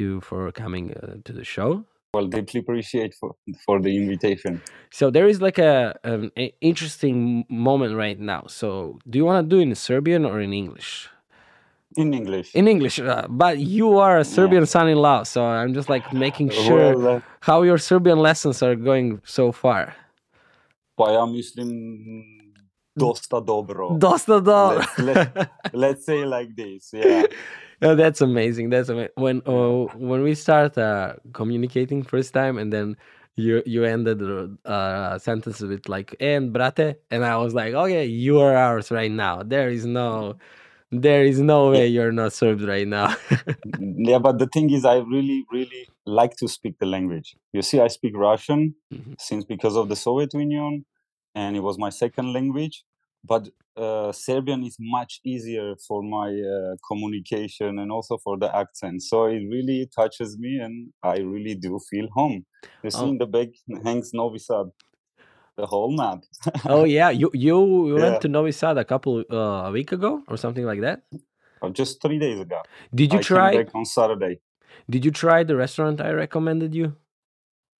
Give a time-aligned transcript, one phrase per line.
[0.00, 1.84] you for coming uh, to the show.
[2.14, 4.60] Well, deeply appreciate for for the invitation.
[4.90, 6.30] So there is like a an
[6.60, 8.42] interesting moment right now.
[8.48, 11.08] So do you want to do in Serbian or in English?
[11.96, 12.54] In English.
[12.54, 14.34] In English, uh, but you are a Yeah.
[14.34, 18.76] Serbian son-in-law, so I'm just like making sure Well, uh, how your Serbian lessons are
[18.76, 19.94] going so far.
[20.96, 21.68] pa ja mislim
[22.94, 23.88] dosta dobro.
[23.98, 24.78] Dosta dobro.
[24.78, 24.98] Let's,
[25.34, 26.92] let, let's say like this.
[26.92, 27.22] Yeah.
[27.82, 28.70] Yeah, that's amazing.
[28.70, 29.10] That's amazing.
[29.16, 32.96] When uh, when we start uh, communicating first time, and then
[33.36, 38.04] you you ended the uh, sentence with like "and brate," and I was like, okay,
[38.06, 39.42] you are ours right now.
[39.42, 40.36] There is no,
[40.90, 43.16] there is no way you're not served right now.
[43.78, 47.36] Yeah, but the thing is, I really, really like to speak the language.
[47.52, 49.16] You see, I speak Russian Mhm.
[49.18, 50.86] since because of the Soviet Union,
[51.34, 52.84] and it was my second language.
[53.24, 59.02] But uh, Serbian is much easier for my uh, communication and also for the accent.
[59.02, 62.44] So it really touches me, and I really do feel home.
[62.82, 63.08] You see, Oh.
[63.08, 63.48] in the back
[63.84, 64.66] hangs Novi Sad,
[65.56, 66.20] the whole map.
[66.68, 67.56] oh yeah, you you
[67.96, 68.02] Yeah.
[68.02, 71.02] went to Novi Sad a couple uh, a week ago or something like that.
[71.62, 72.62] Uh, Just three days ago.
[72.94, 73.66] Did you I try?
[73.74, 74.40] on Saturday.
[74.88, 76.96] Did you try the restaurant I recommended you?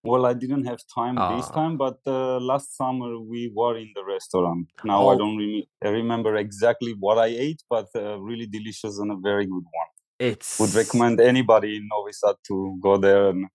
[0.03, 1.53] Well, I didn't have time this Ah.
[1.55, 4.69] time, but uh, last summer we were in the restaurant.
[4.83, 5.19] Now I Oh.
[5.19, 9.45] don't rem- I remember exactly what I ate, but uh, really delicious and a very
[9.45, 9.91] good one.
[10.19, 13.49] It's Would recommend anybody in Novi Sad to go there and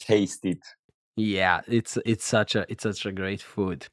[0.00, 0.60] taste it.
[1.16, 3.86] Yeah, it's it's such a it's such a great food.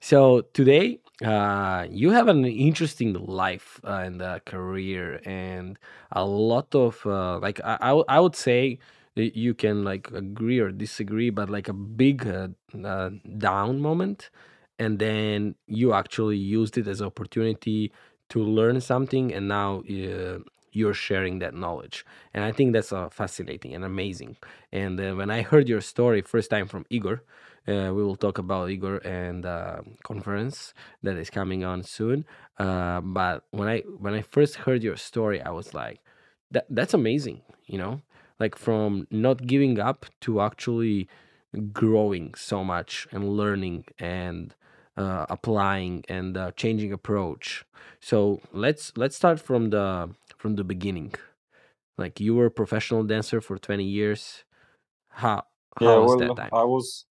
[0.00, 5.78] So today, uh, you have an interesting life uh, and uh, career, and
[6.12, 8.78] a lot of uh, like I I would I would say
[9.16, 12.48] you can like agree or disagree, but like a big uh,
[12.84, 14.30] uh, down moment,
[14.78, 17.92] and then you actually used it as opportunity
[18.30, 20.38] to learn something, and now uh,
[20.72, 24.36] you're sharing that knowledge, and I think that's uh, fascinating and amazing.
[24.72, 27.22] And uh, when I heard your story first time from Igor,
[27.68, 32.24] uh, we will talk about Igor and uh, conference that is coming on soon.
[32.58, 36.00] Uh, but when I when I first heard your story, I was like,
[36.50, 37.42] that that's amazing.
[37.66, 38.02] You know,
[38.40, 41.08] like from not giving up to actually
[41.72, 44.54] growing so much and learning and
[44.96, 47.64] uh, applying and uh, changing approach.
[48.00, 51.14] So let's let's start from the from the beginning.
[51.98, 54.44] Like you were a professional dancer for 20 years.
[55.08, 55.44] How
[55.80, 56.52] Yeah, was well, that time?
[56.52, 57.06] I was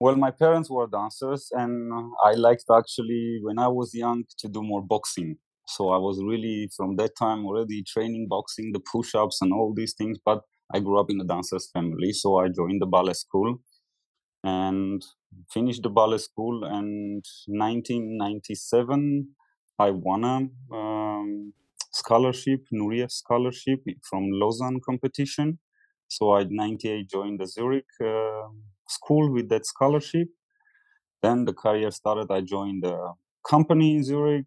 [0.00, 0.16] well.
[0.16, 1.92] My parents were dancers, and
[2.24, 5.38] I liked actually when I was young to do more boxing.
[5.66, 9.94] So I was really from that time already training boxing, the push-ups and all these
[9.94, 10.18] things.
[10.24, 10.42] But
[10.74, 13.58] I grew up in a dancers family, so I joined the ballet school
[14.44, 15.02] and
[15.52, 16.64] finished the ballet school.
[16.64, 19.34] And 1997,
[19.78, 21.52] I won a um,
[21.92, 25.58] scholarship, Nureyev scholarship from Lausanne competition.
[26.08, 28.48] So I 98 joined the Zurich uh,
[28.88, 30.28] school with that scholarship.
[31.22, 32.30] Then the career started.
[32.30, 33.14] I joined the
[33.48, 34.46] company in Zurich.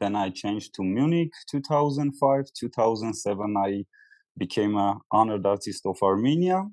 [0.00, 2.44] Then I changed to Munich 2005.
[2.58, 3.84] 2007, I
[4.36, 6.64] became an honored artist of Armenia.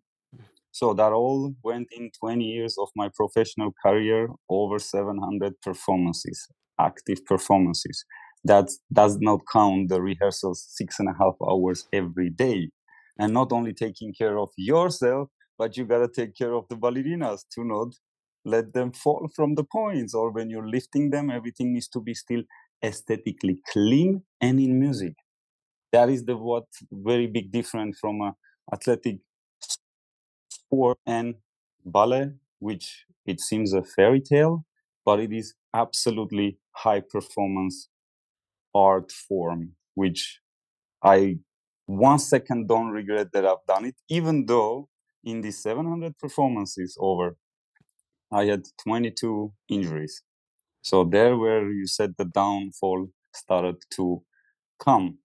[0.72, 6.48] So that all went in 20 years of my professional career, over 700 performances,
[6.80, 8.04] active performances.
[8.44, 12.70] That does not count the rehearsals, six and a half hours every day.
[13.18, 17.46] And not only taking care of yourself, but you gotta take care of the ballerinas
[17.54, 17.96] to not
[18.44, 20.14] let them fall from the points.
[20.14, 22.44] Or when you're lifting them, everything needs to be still
[22.86, 25.16] aesthetically clean and in music.
[25.92, 28.36] That is the what very big difference from a
[28.74, 29.20] athletic
[30.50, 31.36] sport and
[31.86, 34.66] ballet, which it seems a fairy tale,
[35.06, 37.90] but it is absolutely high performance
[38.74, 40.42] art form, which
[41.04, 41.40] I
[41.88, 44.90] one second don't regret that I've done it, even though
[45.24, 47.38] in the 700 performances over,
[48.32, 50.24] I had 22 injuries.
[50.86, 54.22] So there where you said the downfall started to
[54.80, 55.18] come.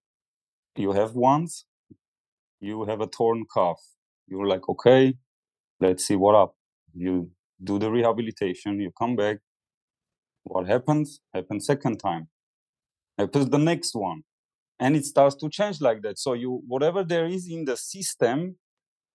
[0.75, 1.67] You have once,
[2.61, 3.79] you have a torn calf.
[4.27, 5.13] You're like, okay,
[5.79, 6.55] let's see what up.
[6.95, 7.31] You
[7.63, 9.41] do the rehabilitation, you come back.
[10.45, 11.21] What happens?
[11.35, 12.29] Happens second time.
[13.19, 14.23] Happens the next one.
[14.79, 16.19] And it starts to change like that.
[16.19, 18.57] So you whatever there is in the system,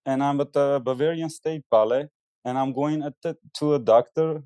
[0.06, 2.06] and I'm at the Bavarian State Ballet,
[2.46, 4.44] and I'm going at the, to a doctor.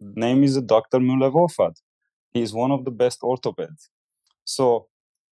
[0.00, 0.98] Name is Dr.
[0.98, 1.74] Müller
[2.32, 3.88] He is one of the best orthopeds.
[4.44, 4.88] So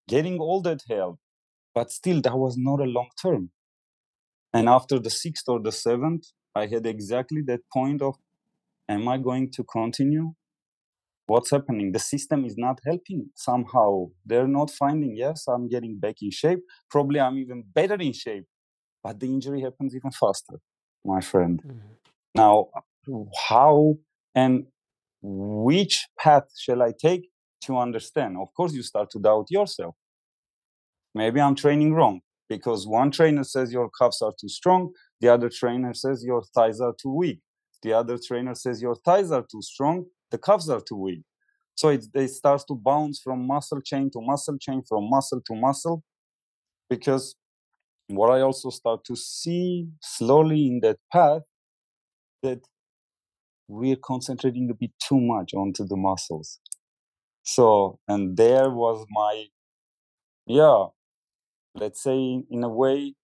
[0.07, 1.19] getting all that help,
[1.75, 3.51] but still that was not a long term.
[4.53, 6.25] And after the sixth or the seventh,
[6.55, 8.15] I had exactly that point of,
[8.87, 10.33] am I going to continue?
[11.25, 11.91] What's happening?
[11.91, 14.07] The system is not helping somehow.
[14.25, 16.59] They're not finding, yes, I'm getting back in shape.
[16.89, 18.45] Probably I'm even better in shape
[19.03, 20.59] but the injury happens even faster,
[21.05, 21.61] my friend.
[21.63, 21.97] Mhm.
[22.35, 22.69] Now,
[23.49, 23.97] how
[24.35, 24.65] and
[25.21, 27.29] which path shall I take
[27.65, 28.37] to understand?
[28.37, 29.95] Of course, you start to doubt yourself.
[31.15, 34.91] Maybe I'm training wrong because one trainer says your calves are too strong,
[35.21, 37.39] the other trainer says your thighs are too weak,
[37.81, 41.21] the other trainer says your thighs are too strong, the calves are too weak.
[41.75, 45.55] So it, it starts to bounce from muscle chain to muscle chain, from muscle to
[45.55, 46.03] muscle,
[46.89, 47.35] because
[48.07, 51.43] what I also start to see slowly in that path
[52.41, 52.59] that
[53.67, 56.59] we're concentrating a bit too much onto the muscles.
[57.43, 59.45] So, and there was my,
[60.45, 60.85] yeah,
[61.75, 63.15] let's say in a way,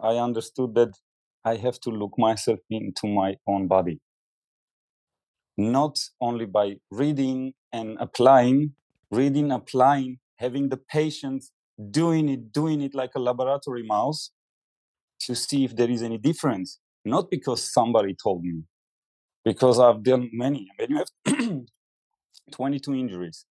[0.00, 0.92] I understood that
[1.44, 4.00] I have to look myself into my own body.
[5.56, 8.74] Not only by reading and applying,
[9.10, 11.50] reading, applying, having the patience,
[11.90, 14.30] doing it, doing it like a laboratory mouse
[15.20, 16.78] to see if there is any difference.
[17.04, 18.62] Not because somebody told me,
[19.44, 20.68] because I've done many.
[20.76, 21.66] When you have
[22.52, 23.46] 22 injuries,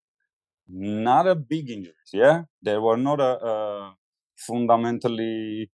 [0.68, 2.44] not a big injuries, yeah?
[2.62, 3.96] They were not a, a
[4.36, 5.70] fundamentally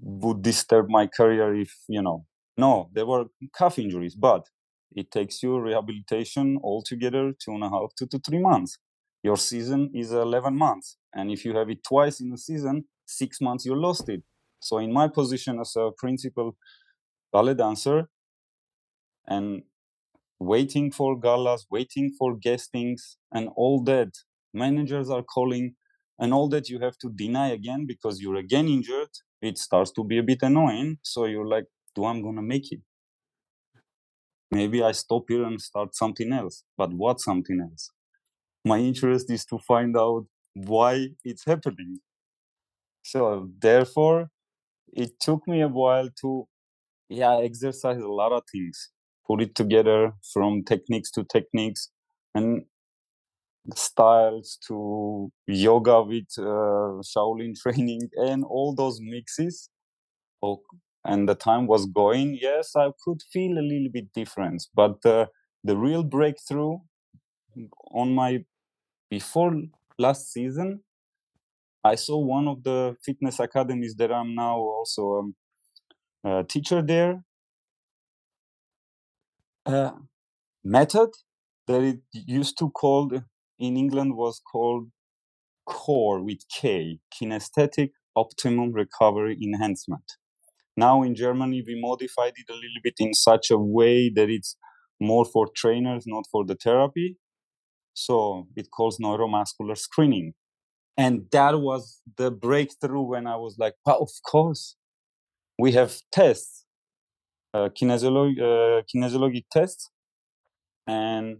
[0.00, 2.26] would disturb my career if, you know,
[2.56, 3.26] no, they were
[3.56, 4.48] calf injuries, but
[4.94, 8.78] it takes you rehabilitation altogether two and a half to, to three months.
[9.22, 10.98] Your season is 11 months.
[11.14, 14.22] And if you have it twice in a season, six months you lost it.
[14.60, 16.56] So in my position as a principal
[17.32, 18.08] ballet dancer
[19.26, 19.62] and
[20.38, 24.10] waiting for galas, waiting for guestings and all that,
[24.52, 25.74] managers are calling
[26.18, 29.10] and all that you have to deny again because you're again injured,
[29.42, 30.98] it starts to be a bit annoying.
[31.02, 32.80] So you're like, do I'm gonna make it?
[34.50, 36.64] Maybe I stop here and start something else.
[36.76, 37.90] But what something else?
[38.64, 42.00] My interest is to find out why it's happening.
[43.02, 44.30] So therefore,
[44.92, 46.48] it took me a while to,
[47.08, 48.90] yeah, exercise a lot of things,
[49.26, 51.90] put it together from techniques to techniques
[52.34, 52.64] and
[53.74, 59.70] styles to yoga with uh, Shaolin training and all those mixes.
[60.42, 60.62] Oh,
[61.04, 62.38] and the time was going.
[62.40, 65.26] Yes, I could feel a little bit difference, but uh,
[65.64, 66.78] the real breakthrough
[67.92, 68.44] on my
[69.10, 69.54] before
[69.98, 70.82] last season,
[71.84, 75.34] I saw one of the fitness academies that I'm now also um,
[76.24, 77.24] a teacher there.
[79.66, 79.92] Uh,
[80.62, 81.10] method
[81.66, 83.22] that it used to called
[83.58, 84.88] in England was called
[85.66, 90.12] CORE with K, Kinesthetic Optimum Recovery Enhancement.
[90.76, 94.56] Now in Germany, we modified it a little bit in such a way that it's
[95.00, 97.16] more for trainers, not for the therapy.
[97.94, 100.34] So it calls neuromuscular screening.
[100.96, 104.76] And that was the breakthrough when I was like, well, of course,
[105.58, 106.63] we have tests,
[107.54, 109.90] uh, kinesiolog- uh, kinesiologic tests.
[110.86, 111.38] And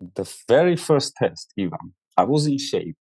[0.00, 1.78] the very first test, even,
[2.16, 2.96] I was in shape,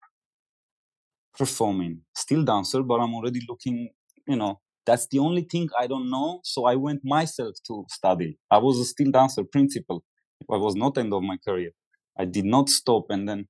[1.38, 3.90] performing, still dancer, but I'm already looking,
[4.28, 6.42] you know, that's the only thing I don't know.
[6.44, 8.38] So I went myself to study.
[8.50, 10.04] I was a still dancer principal.
[10.52, 11.72] I was not end of my career.
[12.18, 13.48] I did not stop and then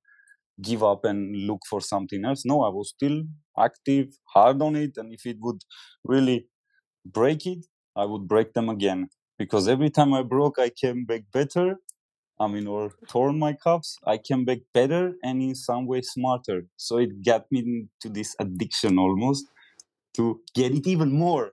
[0.62, 2.44] give up and look for something else.
[2.46, 3.22] No, I was still
[3.58, 4.92] active, hard on it.
[4.96, 5.60] And if it would
[6.04, 6.46] really
[7.06, 7.66] break it,
[7.96, 9.08] I would break them again.
[9.38, 11.76] Because every time I broke, I came back better.
[12.40, 16.66] I mean, or torn my cuffs, I came back better and in some way smarter.
[16.76, 19.46] So it got me into this addiction almost
[20.16, 21.52] to get it even more.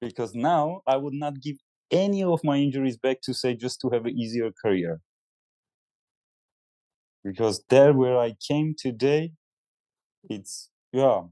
[0.00, 1.58] Because now I would not give
[1.92, 5.00] any of my injuries back to say just to have an easier career.
[7.22, 9.32] Because there where I came today,
[10.30, 11.24] it's yeah,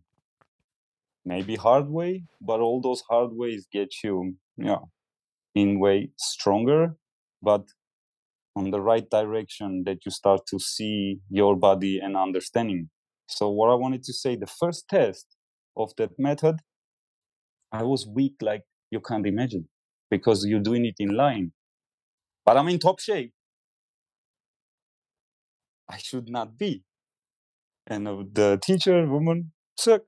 [1.26, 4.78] maybe hard way, but all those hard ways get you yeah,
[5.54, 6.96] in way stronger,
[7.42, 7.64] but
[8.54, 12.88] on the right direction that you start to see your body and understanding.
[13.28, 15.26] So what I wanted to say, the first test
[15.76, 16.60] of that method,
[17.72, 19.68] I was weak like you can't imagine
[20.10, 21.52] because you're doing it in line.
[22.46, 23.32] But I'm in top shape.
[25.88, 26.84] I should not be.
[27.86, 30.06] And uh, the teacher, woman, took,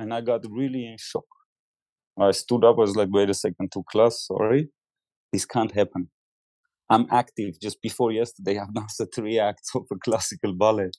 [0.00, 1.24] and I got really in shock.
[2.18, 4.68] I stood up, I was like, wait a second, to class, sorry,
[5.32, 6.10] this can't happen.
[6.90, 7.60] I'm active.
[7.60, 10.90] Just before yesterday, I've danced three acts of a classical ballet.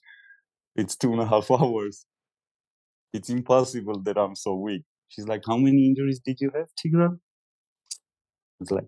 [0.76, 2.06] It's two and a half hours.
[3.12, 4.82] It's impossible that I'm so weak.
[5.08, 7.18] She's like, how many injuries did you have, Tigran?
[8.60, 8.86] It's like,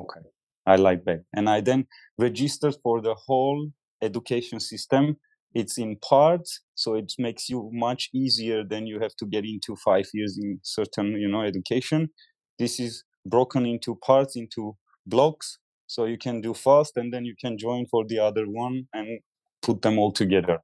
[0.00, 0.20] okay,
[0.66, 1.24] I like that.
[1.34, 1.86] And I then
[2.18, 3.70] registered for the whole
[4.02, 5.16] education system
[5.54, 9.76] it's in parts so it makes you much easier than you have to get into
[9.76, 12.08] five years in certain you know education.
[12.58, 14.76] This is broken into parts into
[15.06, 18.86] blocks so you can do fast and then you can join for the other one
[18.94, 19.20] and
[19.62, 20.60] put them all together.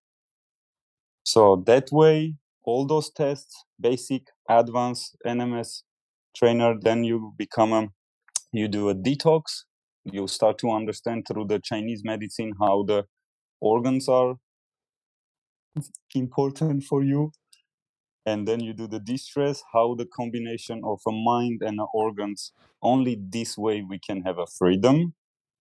[1.24, 5.82] So that way all those tests basic advanced nms
[6.36, 7.88] trainer then you become a
[8.52, 9.64] you do a detox.
[10.04, 13.04] You start to understand through the chinese medicine how the
[13.60, 14.36] organs are
[16.14, 17.32] important for you
[18.26, 22.52] and then you do the distress how the combination of a mind and a organs
[22.82, 25.14] only this way we can have a freedom.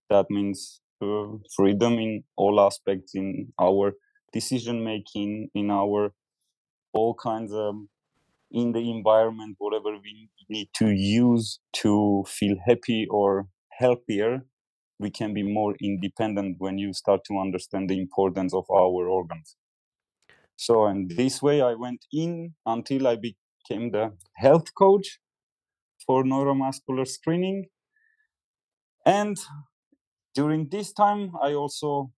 [0.10, 3.93] That means uh, freedom in all aspects in our
[4.34, 6.13] decision making in our
[6.93, 7.75] all kinds of
[8.51, 13.48] in the environment whatever we need to use to feel happy or
[13.79, 14.45] healthier
[15.00, 19.57] we can be more independent when you start to understand the importance of our organs
[20.58, 25.20] so, and this way I went in until I became the health coach
[26.06, 27.66] for neuromuscular screening.
[29.06, 29.38] And
[30.34, 32.12] during this time, I also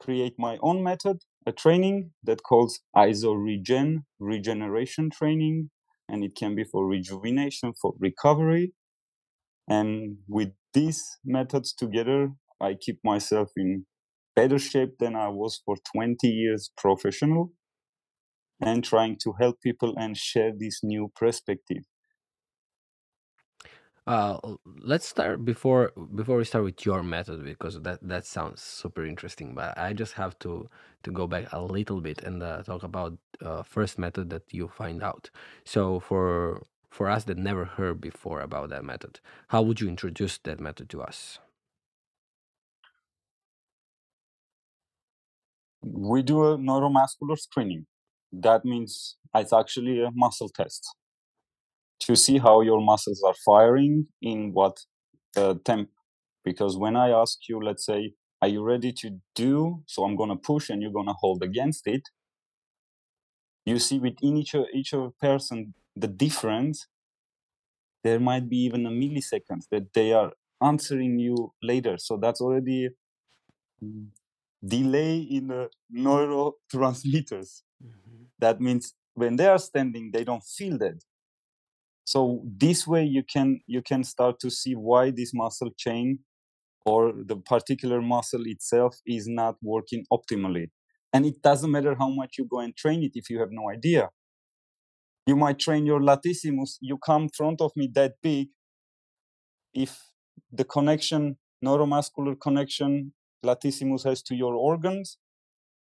[0.00, 5.70] create my own method, a training that calls ISO Regen, regeneration training,
[6.08, 8.72] and it can be for rejuvenation, for recovery.
[9.68, 13.86] And with these methods together, I keep myself in
[14.38, 17.52] better shape than I was for 20 years professional
[18.60, 21.82] and trying to help people and share this new perspective.
[24.06, 29.04] Uh, let's start before before we start with your method because that that sounds super
[29.04, 29.54] interesting.
[29.54, 30.68] But I just have to
[31.02, 34.68] to go back a little bit and uh, talk about uh, first method that you
[34.68, 35.28] find out.
[35.64, 40.38] So for for us that never heard before about that method, how would you introduce
[40.38, 41.38] that method to us?
[45.82, 47.86] We do a neuromuscular screening.
[48.32, 50.86] That means it's actually a muscle test
[52.00, 54.76] to see how your muscles are firing in what
[55.36, 55.90] uh, temp.
[56.44, 59.82] Because when I ask you, let's say, are you ready to do?
[59.86, 62.02] So I'm going to push and you're going to hold against it.
[63.66, 66.86] You see within each, each of person the difference.
[68.04, 70.32] There might be even a millisecond that they are
[70.62, 71.96] answering you later.
[71.98, 72.90] So that's already
[74.64, 77.62] delay in the neurotransmitters.
[77.84, 78.24] Mm-hmm.
[78.38, 81.02] That means when they are standing, they don't feel that.
[82.04, 86.20] So this way you can you can start to see why this muscle chain
[86.86, 90.70] or the particular muscle itself is not working optimally.
[91.12, 93.68] And it doesn't matter how much you go and train it if you have no
[93.70, 94.08] idea.
[95.26, 98.48] You might train your latissimus, you come front of me that big.
[99.74, 100.00] If
[100.50, 103.12] the connection, neuromuscular connection
[103.44, 105.18] latissimus has to your organs,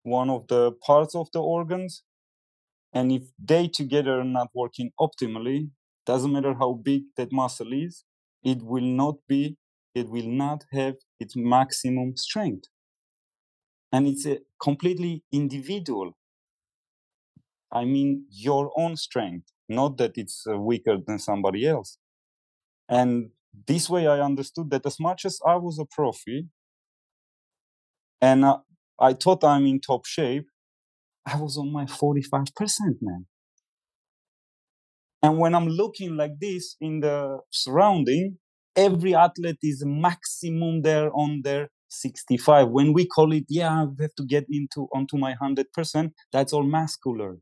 [0.04, 2.04] one of the parts of the organs.
[2.94, 5.72] And if they together are not working optimally,
[6.06, 8.06] doesn't matter how big that muscle is,
[8.44, 9.58] it will not be,
[9.94, 12.66] it will not have its maximum strength.
[13.92, 16.18] And it's a completely individual.
[17.72, 21.98] I mean, your own strength, not that it's uh, weaker than somebody else.
[22.90, 23.32] And
[23.68, 26.48] this way I understood that as much as I was a profi,
[28.22, 28.58] and uh,
[29.00, 30.48] I thought I'm in top shape.
[31.26, 32.48] I was on my 45%,
[33.02, 33.28] man.
[35.22, 38.38] And when I'm looking like this in the surrounding,
[38.76, 42.70] every athlete is maximum there on their 65.
[42.70, 46.64] When we call it, yeah, I have to get into onto my 100%, that's all
[46.64, 47.38] muscular.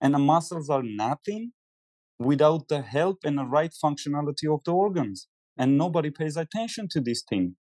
[0.00, 1.52] And the muscles are nothing
[2.18, 5.28] without the help and the right functionality of the organs.
[5.58, 7.56] And nobody pays attention to this thing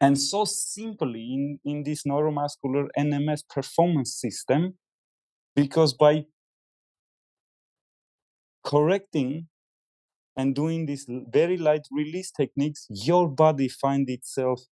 [0.00, 4.74] and so simply in, in this neuromuscular NMS performance system,
[5.54, 6.24] because by
[8.64, 9.48] correcting
[10.36, 14.62] and doing these very light release techniques, your body find itself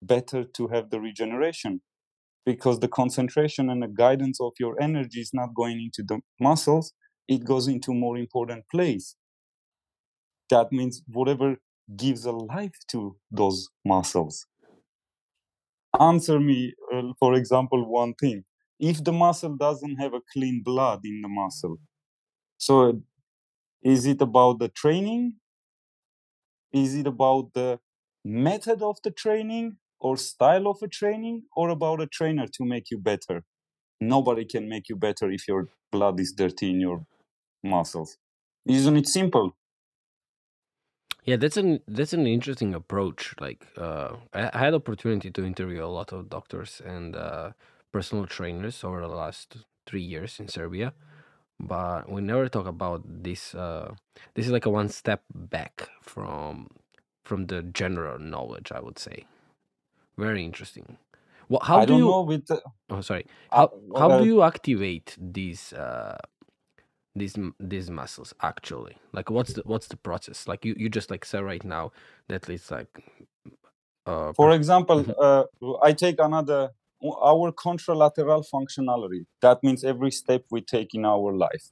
[0.00, 1.82] better to have the regeneration
[2.46, 6.92] because the concentration and the guidance of your energy is not going into the muscles,
[7.28, 9.16] it goes into more important place.
[10.50, 11.56] That means whatever
[11.96, 14.46] gives a life to those muscles
[16.00, 18.44] answer me, uh, for example, one thing.
[18.78, 21.78] If the muscle doesn't have a clean blood in the muscle,
[22.58, 23.02] so
[23.82, 25.34] is it about the training?
[26.72, 27.80] Is it about the
[28.24, 32.90] method of the training or style of a training or about a trainer to make
[32.90, 33.44] you better?
[34.00, 37.06] Nobody can make you better if your blood is dirty in your
[37.62, 38.18] muscles.
[38.66, 39.56] Isn't it simple?
[41.24, 43.34] Yeah, that's an that's an interesting approach.
[43.40, 47.52] Like, uh, I, I had opportunity to interview a lot of doctors, and uh,
[47.92, 50.92] personal trainers over the last three years in Serbia,
[51.60, 53.54] but we never talk about this.
[53.54, 53.94] Uh,
[54.34, 56.68] this is like a one step back from
[57.24, 59.26] from the general knowledge, I would say.
[60.18, 60.98] Very interesting.
[61.48, 62.06] Well, how I do don't you?
[62.06, 62.50] know with
[62.90, 63.26] Oh, sorry.
[63.50, 66.16] uh, How how do you activate these uh
[67.16, 68.96] these these muscles actually?
[69.12, 70.48] Like, what's the what's the process?
[70.48, 71.92] Like, you you just like say right now
[72.28, 73.04] that it's like
[74.06, 75.14] uh for example, Mhm.
[75.20, 75.44] uh,
[75.82, 76.70] I take another
[77.22, 79.26] our contralateral functionality.
[79.42, 81.70] That means every step we take in our life.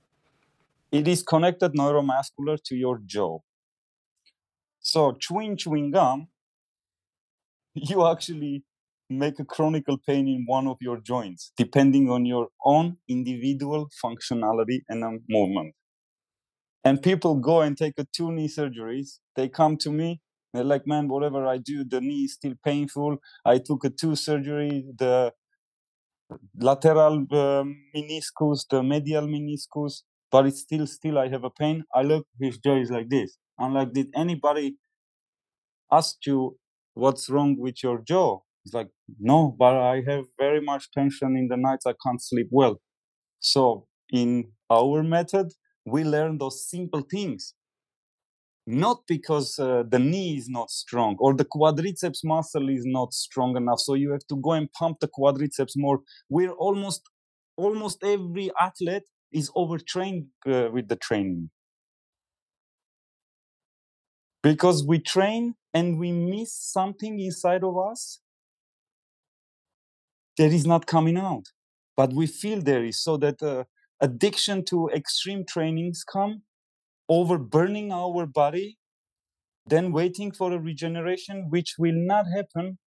[0.93, 3.41] It is connected neuromuscular to your jaw.
[4.81, 6.29] So chewing chewing gum,
[7.75, 8.65] you actually
[9.19, 14.81] make a chronical pain in one of your joints, depending on your own individual functionality
[14.89, 15.75] and um, movement.
[16.85, 19.19] And people go and take a two knee surgeries.
[19.37, 20.21] They come to me.
[20.53, 23.19] They're like, man, whatever I do, the knee is still painful.
[23.45, 25.33] I took a two surgery, the
[26.59, 31.85] lateral um, meniscus, the medial meniscus, but it's still, still I have a pain.
[31.95, 33.37] I look, his jaw is like this.
[33.59, 34.77] I'm like, did anybody
[35.93, 36.59] ask you
[36.95, 38.41] what's wrong with your jaw?
[38.65, 38.89] It's like,
[39.19, 41.87] no, but I have very much tension in the nights.
[41.87, 42.81] I can't sleep well.
[43.41, 45.53] So in our method,
[45.87, 47.55] we learn those simple things.
[48.67, 53.57] Not because uh, the knee is not strong or the quadriceps muscle is not strong
[53.57, 56.01] enough, so you have to go and pump the quadriceps more.
[56.29, 57.03] We're almost,
[57.57, 61.51] almost every athlete is overtrained uh, with the training
[64.43, 68.21] because we train and we miss something inside of us
[70.39, 71.47] that is not coming out
[71.97, 73.65] but we feel there is so that uh,
[74.01, 76.43] addiction to extreme trainings come
[77.09, 78.79] over burning our body
[79.67, 82.79] then waiting for a regeneration which will not happen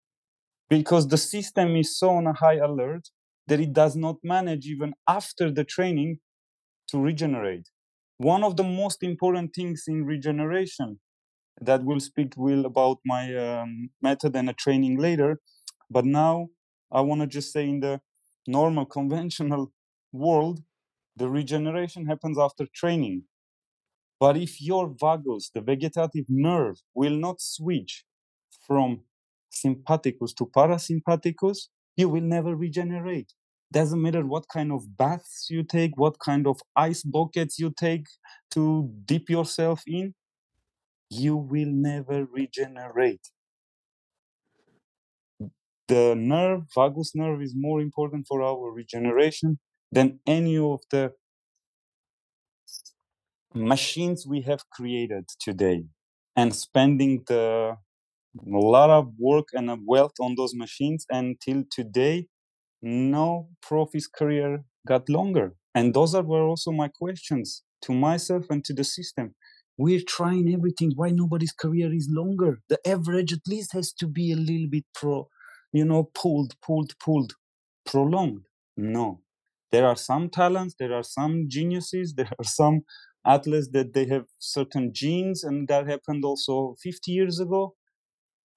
[0.70, 3.10] because the system is so on a high alert
[3.48, 6.20] that it does not manage even after the training
[6.90, 7.70] to regenerate.
[8.18, 11.00] One of the most important things in regeneration
[11.62, 15.40] that will speak will about my um, method and a training later
[15.90, 16.50] but now
[16.96, 18.02] i want to just say in the
[18.48, 19.72] normal conventional
[20.14, 20.62] world
[21.18, 23.24] the regeneration happens after training
[24.20, 28.06] but if your vagus the vegetative nerve will not switch
[28.68, 29.02] from
[29.52, 33.34] sympathicus to parasympathicus you will never regenerate
[33.72, 38.08] doesn't matter what kind of baths you take what kind of ice buckets you take
[38.52, 40.14] to dip yourself in
[41.10, 43.32] you will never regenerate.
[45.88, 49.60] The nerve, vagus nerve, is more important for our regeneration
[49.92, 51.14] than any of the
[53.54, 55.86] machines we have created today.
[56.36, 57.78] And spending the
[58.38, 62.28] a lot of work and a wealth on those machines until today,
[62.82, 65.56] no profi's career got longer.
[65.74, 69.36] And those are were also my questions to myself and to the system.
[69.78, 70.92] We're trying everything.
[70.96, 72.60] Why nobody's career is longer?
[72.70, 75.28] The average at least has to be a little bit pro,
[75.76, 77.34] you know, pulled, pulled, pulled,
[77.86, 78.46] prolonged.
[78.78, 79.22] No.
[79.72, 82.84] There are some talents, there are some geniuses, there are some
[83.26, 87.76] athletes that they have certain genes, and that happened also 50 years ago.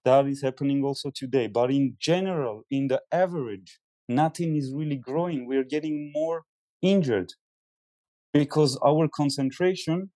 [0.04, 1.48] That is happening also today.
[1.48, 5.46] But in general, in the average, nothing is really growing.
[5.46, 6.44] We're getting more
[6.83, 7.33] injured
[8.33, 10.11] because our concentration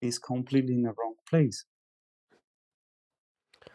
[0.00, 1.64] is completely in the wrong place.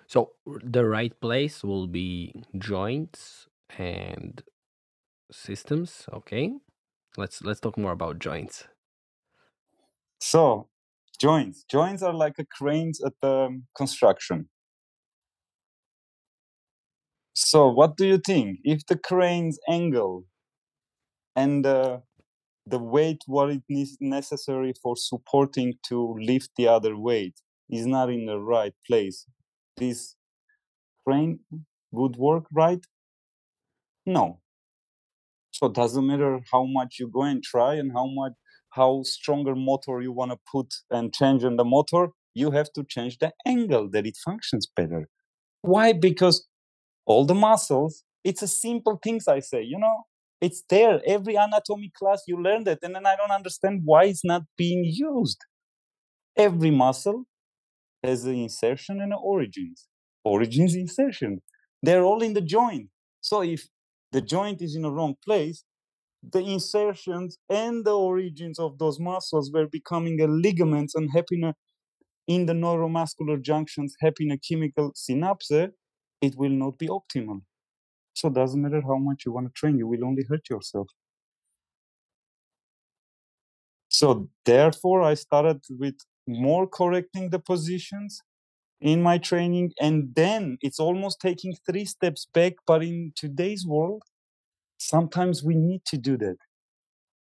[0.07, 4.41] So the right place will be joints and
[5.31, 6.07] systems.
[6.13, 6.53] Okay,
[7.17, 8.67] let's let's talk more about joints.
[10.19, 10.69] So,
[11.19, 11.63] joints.
[11.63, 14.49] Joints are like a cranes at the construction.
[17.35, 18.59] So, what do you think?
[18.65, 20.25] If the crane's angle
[21.35, 21.99] and uh,
[22.65, 28.11] the weight what it is necessary for supporting to lift the other weight is not
[28.11, 29.25] in the right place,
[29.77, 30.15] this
[31.05, 31.39] crane
[31.91, 32.83] would work right?
[34.05, 34.41] No.
[35.51, 38.33] So it doesn't matter how much you go and try and how much
[38.71, 42.83] how stronger motor you want to put and change in the motor, you have to
[42.83, 45.07] change the angle that it functions better.
[45.61, 45.93] Why?
[45.93, 46.47] Because
[47.05, 50.03] all the muscles, it's a simple things I say, you know,
[50.39, 51.01] it's there.
[51.05, 54.83] Every anatomy class you learned it, and then I don't understand why it's not being
[54.85, 55.39] used.
[56.35, 57.25] Every muscle
[58.03, 59.87] has an insertion and an origins.
[60.23, 61.41] Origins, insertion.
[61.81, 62.89] They're all in the joint.
[63.21, 63.67] So if
[64.11, 65.63] the joint is in the wrong place,
[66.23, 71.53] the insertions and the origins of those muscles were becoming a ligaments and a,
[72.27, 77.41] in the neuromuscular junctions having a chemical synapse, it will not be optimal.
[78.13, 80.87] So it doesn't matter how much you want to train, you will only hurt yourself.
[83.89, 85.95] So therefore, I started with
[86.27, 88.21] more correcting the positions
[88.81, 92.55] in my training, and then it's almost taking three steps back.
[92.67, 94.03] But in today's world,
[94.79, 96.37] sometimes we need to do that.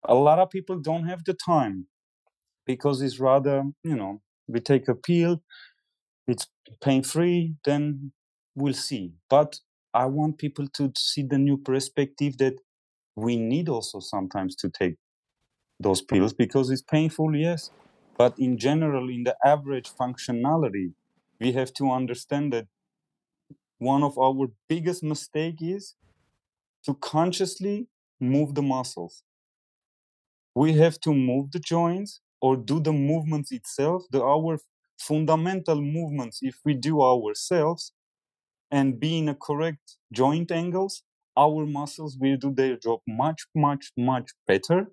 [0.05, 1.87] A lot of people don't have the time
[2.67, 5.43] because it's rather, you know, we take a pill,
[6.29, 6.49] it's
[6.83, 8.13] pain free, then
[8.55, 9.15] we'll see.
[9.31, 9.61] But
[9.95, 12.57] I want people to see the new perspective that
[13.17, 14.97] we need also sometimes to take
[15.81, 17.71] those pills because it's painful, yes.
[18.19, 20.93] But in general, in the average functionality,
[21.41, 22.69] we have to understand that
[23.79, 25.97] one of our biggest mistake is
[26.85, 27.89] to consciously
[28.21, 29.25] move the muscles.
[30.55, 34.59] We have to move the joints or do the movements itself, the our
[34.99, 37.93] fundamental movements, if we do ourselves
[38.71, 41.05] and be in a correct joint angles,
[41.37, 44.93] our muscles will do their job much, much, much better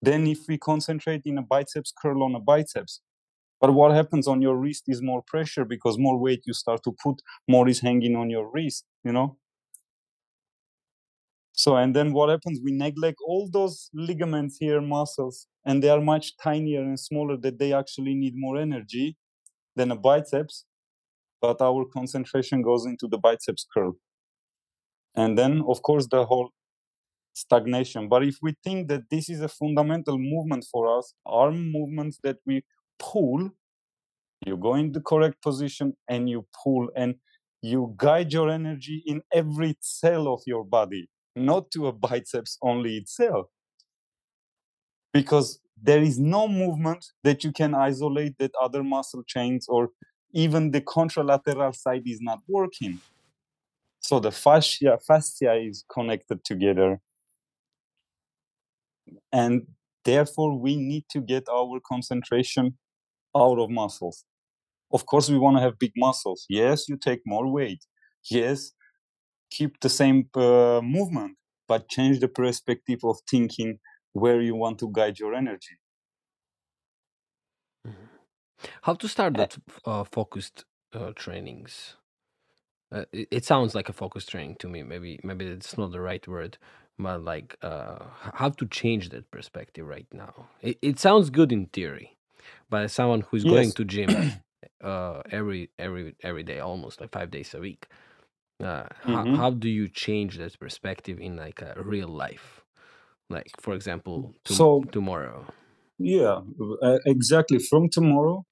[0.00, 3.00] than if we concentrate in a biceps curl on a biceps.
[3.60, 6.94] But what happens on your wrist is more pressure because more weight you start to
[7.02, 9.36] put, more is hanging on your wrist, you know?
[11.52, 12.60] So, and then what happens?
[12.62, 17.58] We neglect all those ligaments here, muscles, and they are much tinier and smaller that
[17.58, 19.16] they actually need more energy
[19.74, 20.66] than a biceps.
[21.40, 23.96] But our concentration goes into the biceps curl.
[25.16, 26.50] And then, of course, the whole
[27.38, 28.08] stagnation.
[28.08, 32.38] But if we think that this is a fundamental movement for us, arm movements that
[32.46, 32.64] we
[32.98, 33.50] pull,
[34.46, 37.14] you go in the correct position and you pull and
[37.62, 42.96] you guide your energy in every cell of your body not to a biceps only
[42.96, 43.46] itself.
[45.12, 49.90] Because there is no movement that you can isolate that other muscle chains or
[50.32, 53.00] even the contralateral side is not working.
[54.00, 57.00] So the fascia, fascia is connected together.
[59.32, 59.66] And
[60.04, 62.78] therefore, we need to get our concentration
[63.36, 64.24] out of muscles.
[64.92, 66.46] Of course, we want to have big muscles.
[66.48, 67.84] Yes, you take more weight.
[68.30, 68.72] Yes,
[69.50, 73.78] keep the same uh, movement, but change the perspective of thinking
[74.12, 75.76] where you want to guide your energy.
[77.86, 78.06] Mm-hmm.
[78.82, 81.96] How to start that uh, focused uh, trainings?
[82.90, 84.82] Uh, it, it sounds like a focus training to me.
[84.82, 86.58] Maybe maybe it's not the right word,
[86.98, 90.48] but like uh, how to change that perspective right now.
[90.60, 92.18] It, it sounds good in theory,
[92.70, 93.74] but as someone who's going Yes.
[93.74, 94.16] to gym
[94.82, 97.88] uh, every every every day, almost like five days a week,
[98.60, 102.64] uh, how, hmm how do you change that perspective in like a real life?
[103.30, 105.46] Like for example, to, So, tomorrow.
[105.98, 106.40] yeah,
[106.82, 107.58] uh, exactly.
[107.58, 108.46] From tomorrow,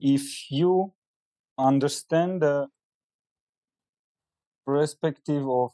[0.00, 0.94] if you
[1.58, 2.68] understand the
[4.66, 5.72] perspective of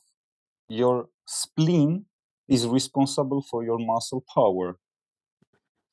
[0.70, 2.06] your spleen
[2.48, 4.78] is responsible for your muscle power.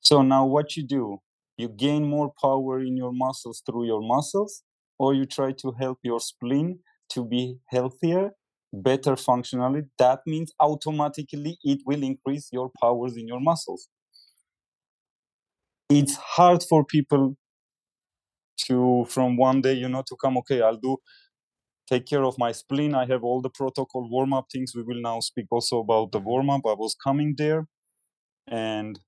[0.02, 1.18] So now what you do,
[1.58, 4.64] you gain more power in your muscles through your muscles,
[5.00, 8.32] or you try to help your spleen to be healthier,
[8.72, 9.84] better functionally.
[9.98, 13.90] That means automatically it will increase your powers in your muscles.
[15.90, 17.36] It's hard for people
[18.68, 20.98] to, from one day, you know, to come, okay, I'll do
[21.88, 22.94] take care of my spleen.
[22.94, 24.74] I have all the protocol warm up things.
[24.76, 26.62] We will now speak also about the warm up.
[26.66, 27.68] I was coming there
[28.48, 29.00] and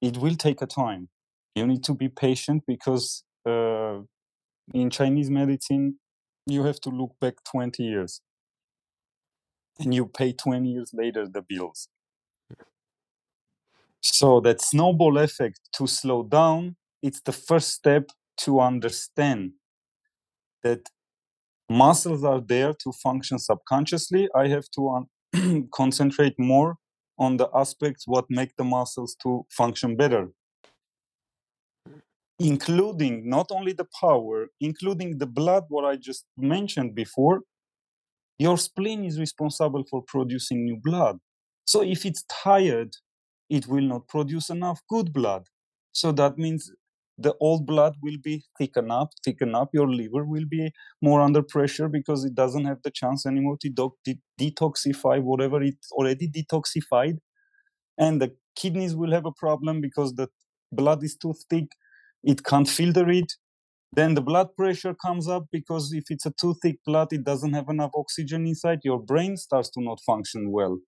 [0.00, 1.08] it will take a time.
[1.54, 4.00] You need to be patient because uh,
[4.74, 5.98] in Chinese medicine,
[6.46, 8.20] you have to look back 20 years
[9.78, 11.88] and you pay 20 years later the bills.
[14.00, 19.52] So that snowball effect to slow down, it's the first step to understand
[20.66, 20.82] that
[21.68, 24.28] muscles are there to function subconsciously.
[24.34, 26.76] I have to un- um, concentrate more
[27.18, 30.24] on the aspects what make the muscles to function better.
[32.38, 37.36] Including not only the power including the blood what i just mentioned before
[38.38, 41.16] your spleen is responsible for producing new blood.
[41.64, 42.92] So if it's tired
[43.48, 45.44] it will not produce enough good blood.
[45.92, 46.70] So that means
[47.18, 50.70] the old blood will be thicken up thicken up your liver will be
[51.02, 55.90] more under pressure because it doesn't have the chance anymore to de- detoxify whatever it's
[55.92, 57.18] already detoxified.
[57.98, 60.28] And the kidneys will have a problem because the
[60.72, 61.66] blood is too thick
[62.24, 63.32] it can't filter it.
[63.92, 67.54] Then the blood pressure comes up because if it's a too thick blood it doesn't
[67.54, 70.78] have enough oxygen inside your brain starts to not function well.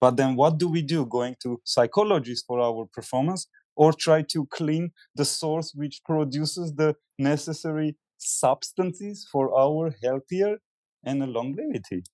[0.00, 1.06] But then what do we do?
[1.06, 3.46] Going to psychologists for our performance
[3.76, 10.58] or try to clean the source which produces the necessary substances for our healthier
[11.04, 12.04] and longevity.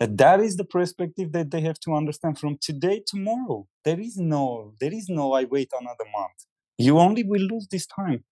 [0.00, 3.66] And that is the perspective that they have to understand from today tomorrow.
[3.84, 6.46] There is no, there is no I wait another month.
[6.78, 8.24] You only will lose this time.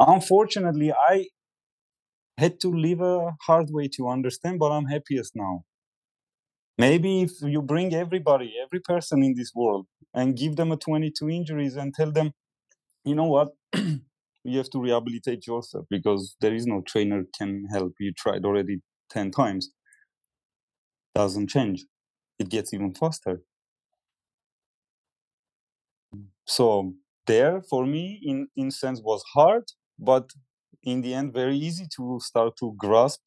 [0.00, 1.26] Unfortunately, I
[2.38, 5.64] had to live a hard way to understand, but I'm happiest now.
[6.78, 11.28] Maybe if you bring everybody, every person in this world, and give them a 22
[11.30, 12.32] injuries and tell them,
[13.04, 17.94] you know what, you have to rehabilitate yourself because there is no trainer can help.
[18.00, 19.70] You tried already 10 times.
[21.16, 21.84] Doesn't change.
[22.38, 23.42] It gets even faster.
[26.46, 26.94] So
[27.26, 29.64] there for me in in sense was hard,
[29.98, 30.30] but
[30.82, 33.22] in the end very easy to start to grasp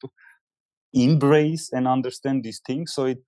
[0.92, 3.18] embrace and understand these things so it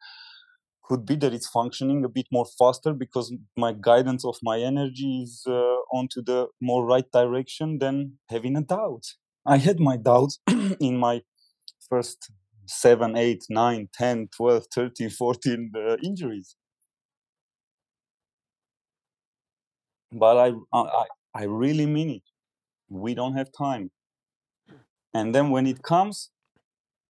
[0.85, 5.23] could be that it's functioning a bit more faster because my guidance of my energy
[5.23, 9.05] is uh, onto the more right direction than having a doubt.
[9.47, 10.39] I had my doubts
[10.81, 11.23] in my
[11.89, 12.31] first
[12.67, 16.57] 7 8 9 10 12 13 14 uh, injuries.
[20.13, 22.23] But I, I i really mean it.
[22.89, 23.91] We don't have time.
[25.15, 26.31] And then when it comes,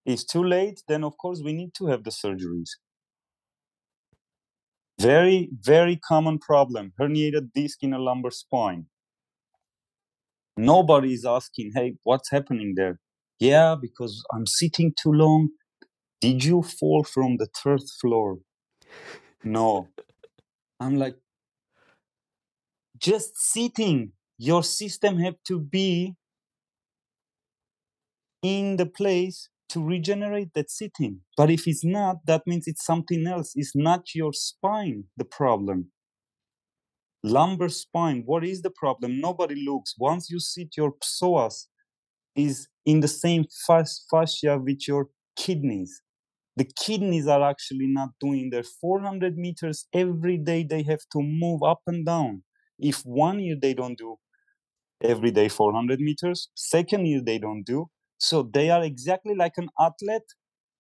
[0.05, 2.71] it's too late, then of course we need to have the surgeries.
[5.01, 8.87] Very, very common problem herniated disc in a lumbar spine.
[10.57, 13.01] Nobody is asking, hey, what's happening there?
[13.39, 15.49] Yeah, because I'm sitting too long.
[16.21, 18.39] Did you fall from the third floor?
[19.45, 19.89] No.
[20.79, 21.17] I'm like,
[22.99, 26.15] just sitting, your system have to be
[28.43, 31.21] in the place to regenerate that sitting.
[31.37, 33.53] But if it's not, that means it's something else.
[33.55, 35.91] It's not your spine the problem.
[37.25, 39.21] Lumbar spine, what is the problem?
[39.21, 39.95] Nobody looks.
[39.99, 41.67] Once you sit, your psoas
[42.35, 43.45] is in the same
[44.11, 46.03] fascia with your kidneys.
[46.57, 50.65] The kidneys are actually not doing their 400 meters every day.
[50.65, 52.43] They have to move up and down.
[52.79, 54.17] If one year they don't do
[55.03, 57.89] every day 400 meters, second year they don't do,
[58.23, 60.31] so they are exactly like an athlete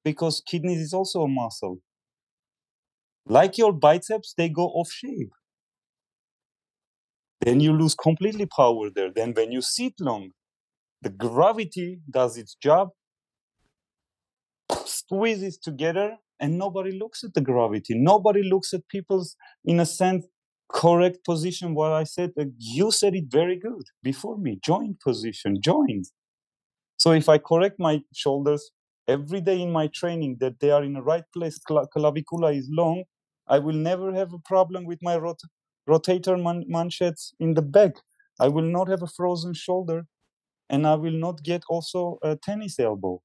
[0.04, 1.78] because kidneys is also a muscle.
[3.26, 5.32] Like your biceps, they go off shape.
[7.42, 9.10] Then you lose completely power there.
[9.12, 10.32] Then when you sit long,
[11.02, 12.90] the gravity does its job,
[14.86, 17.94] squeezes together, and nobody looks at the gravity.
[17.96, 20.26] Nobody looks at people's, in a sense,
[20.72, 21.74] correct position.
[21.74, 24.58] What I said, uh, you said it very good before me.
[24.62, 26.08] Joint position, joint.
[27.02, 28.70] So if I correct my shoulders
[29.08, 33.02] every day in my training that they are in the right place, clavicula is long,
[33.48, 35.48] I will never have a problem with my rot-
[35.90, 37.94] rotator man- manchettes in the back.
[38.38, 40.06] I will not have a frozen shoulder,
[40.70, 43.20] and I will not get also a tennis elbow.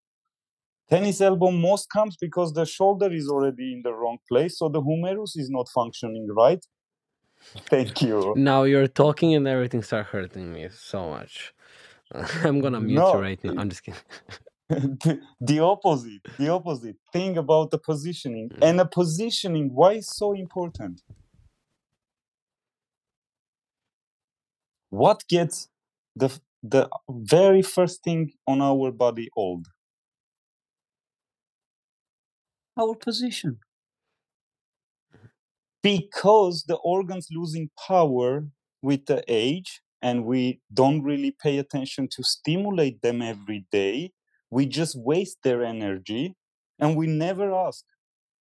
[0.90, 4.82] Tennis elbow most comes because the shoulder is already in the wrong place, so the
[4.82, 6.66] humerus is not functioning right.
[7.70, 8.34] Thank you.
[8.36, 11.54] Now you're talking and everything start hurting me so much.
[12.43, 13.54] I'm gonna mute you right now.
[13.58, 14.00] I'm just kidding.
[14.70, 18.63] the, the opposite the opposite thing about the positioning Mm.
[18.67, 21.02] and the positioning why is so important
[24.89, 25.70] what gets
[26.15, 26.30] the
[26.63, 29.67] the very first thing on our body old
[32.78, 33.60] our position
[35.82, 38.48] because the organs losing power
[38.82, 44.12] with the age and we don't really pay attention to stimulate them every day.
[44.52, 46.36] We just waste their energy
[46.80, 47.84] and we never ask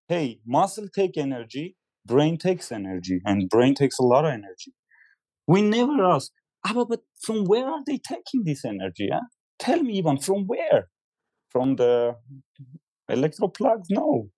[0.08, 4.74] hey muscle take energy brain takes energy and brain takes a lot of energy.
[5.48, 6.32] We never ask
[6.66, 9.22] ah, but, from where are they taking this energy huh?
[9.60, 10.90] tell me even from where?
[11.50, 12.16] From the
[13.10, 14.30] electro plugs no.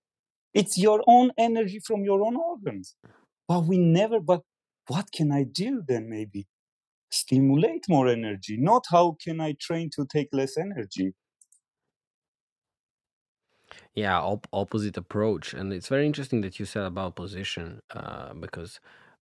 [0.53, 2.95] It's your own energy from your own organs.
[3.47, 4.41] But we never but
[4.87, 6.47] what can i do then maybe
[7.13, 11.13] stimulate more energy not how can i train to take less energy.
[13.95, 18.79] Yeah op- opposite approach and it's very interesting that you said about position uh, because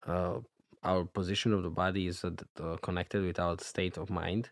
[0.07, 0.41] uh,
[0.83, 4.51] our position of the body is uh, uh, connected with our state of mind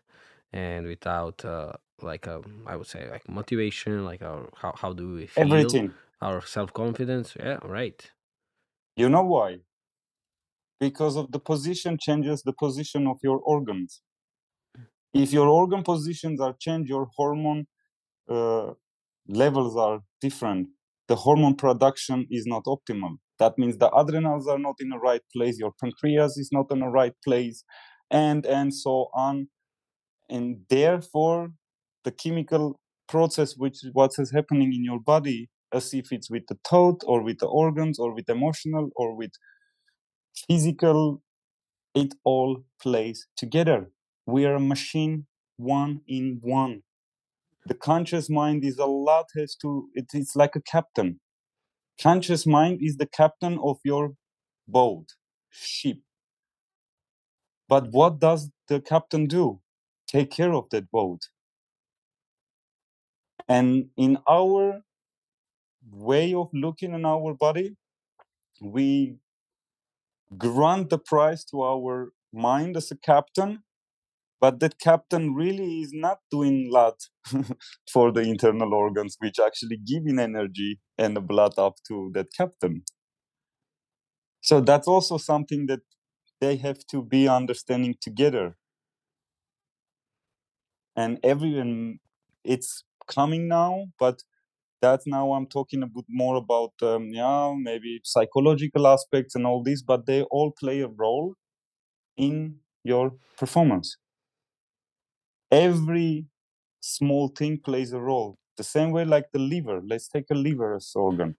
[0.53, 5.13] and without uh, like a, i would say like motivation like our how, how do
[5.13, 5.77] we feel?
[5.77, 5.97] Everything.
[6.21, 8.11] Our self-confidence yeah right.
[8.95, 9.61] You know why
[10.79, 14.01] because of the position changes the position of your organs.
[15.13, 17.65] If your organ positions are changed your hormone
[18.29, 18.73] uh,
[19.27, 20.69] levels are different.
[21.07, 23.17] The hormone production is not optimal.
[23.39, 26.79] That means the adrenals are not in the right place your pancreas is not in
[26.79, 27.63] the right place
[28.11, 29.47] and and so on.
[30.29, 31.51] And therefore
[32.03, 36.57] the chemical process which what is happening in your body as if it's with the
[36.67, 39.31] thought or with the organs or with emotional or with
[40.33, 41.21] physical
[41.95, 43.91] it all plays together.
[44.25, 46.83] We are a machine one in one.
[47.67, 51.19] The conscious mind is a lot has to it, it's like a captain.
[52.01, 54.13] Conscious mind is the captain of your
[54.67, 55.07] boat
[55.51, 55.97] ship.
[57.69, 59.61] But what does the captain do?
[60.07, 61.21] Take care of that boat.
[63.49, 64.81] And in our
[65.91, 67.75] way of looking in our body
[68.61, 69.17] we
[70.37, 73.63] grant the prize to our mind as a captain
[74.39, 76.95] but that captain really is not doing a lot
[77.91, 82.83] for the internal organs which actually giving energy and the blood up to that captain.
[84.41, 85.81] So that's also something that
[86.39, 88.55] they have to be understanding together.
[90.95, 91.99] And everyone
[92.43, 94.23] it's coming now but
[94.81, 99.61] that's now i'm talking a bit more about um, yeah maybe psychological aspects and all
[99.63, 101.35] this but they all play a role
[102.17, 103.97] in your performance.
[105.51, 106.27] Every
[106.81, 108.37] small thing plays a role.
[108.57, 109.81] The same way like the liver.
[109.85, 111.35] Let's take a liver as organ.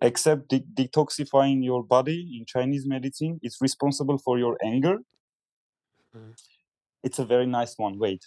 [0.00, 4.98] Except de- detoxifying your body in chinese medicine it's responsible for your anger.
[6.14, 6.34] Mm.
[7.02, 7.98] it's a very nice one.
[7.98, 8.22] Wait.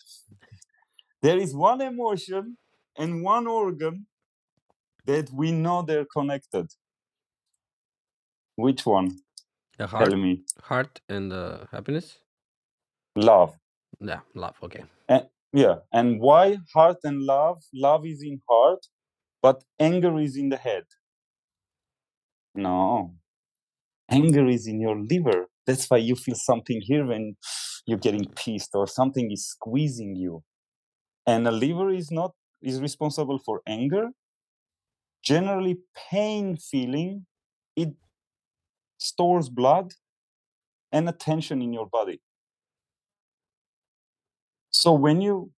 [1.21, 2.57] There is one emotion
[2.97, 4.05] and one organ
[5.05, 6.67] that we know they're connected.
[8.55, 9.19] Which one?
[9.77, 10.43] The heart, tell me.
[10.63, 12.17] heart and uh, happiness.
[13.15, 13.57] love.
[13.99, 14.55] Yeah, love.
[14.63, 14.83] Okay.
[15.07, 17.61] and yeah and why heart and love?
[17.73, 18.85] Love is in heart
[19.45, 20.85] but anger is in the head.
[22.55, 23.13] No.
[24.09, 25.45] Anger is in your liver.
[25.67, 27.35] That's why you feel something here when
[27.85, 30.43] you're getting pissed or something is squeezing you.
[31.27, 34.09] And the liver is not is responsible for anger.
[35.23, 37.25] Generally pain feeling
[37.75, 37.93] it
[38.97, 39.93] stores blood
[40.91, 42.21] and attention in your body.
[44.71, 45.51] So when you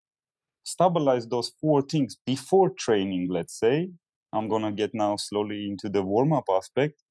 [0.63, 3.89] stabilize those four things before training let's say
[4.33, 7.03] i'm gonna get now slowly into the warm-up aspect.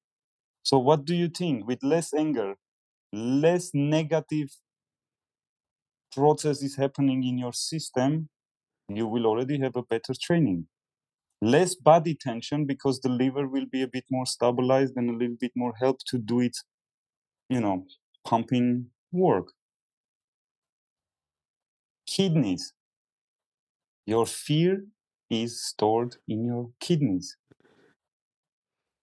[0.62, 1.66] So what do you think?
[1.66, 2.55] With less anger
[3.12, 4.51] less negative
[6.12, 8.29] process is happening in your system
[8.88, 10.66] you will already have a better training.
[11.42, 15.37] Less body tension because the liver will be a bit more stabilized and a little
[15.38, 16.64] bit more help to do its
[17.49, 17.87] you know
[18.25, 19.49] pumping work.
[22.07, 22.72] Kidneys.
[24.07, 24.85] Your fear
[25.29, 27.37] is stored in your kidneys.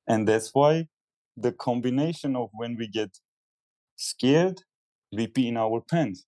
[0.08, 0.88] And that's why
[1.36, 3.18] the combination of when we get
[3.96, 4.62] scared
[5.12, 6.26] we pee in our pants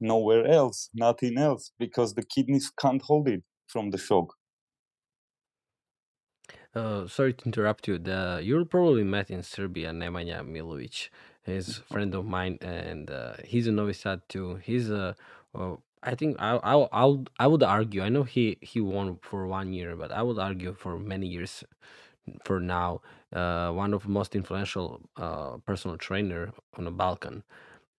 [0.00, 4.36] nowhere else nothing else because the kidneys can't hold it from the shock
[6.74, 7.98] Uh, sorry to interrupt you.
[7.98, 11.08] The you probably met in Serbia Nemanja Milovic.
[11.44, 14.56] He's a friend of mine, and uh, he's a Novi Sad too.
[14.56, 15.16] He's a,
[15.54, 18.02] uh, I think I I I I would argue.
[18.02, 21.64] I know he he won for one year, but I would argue for many years
[22.44, 23.00] for now.
[23.32, 27.44] Uh, one of the most influential uh, personal trainer on the Balkan.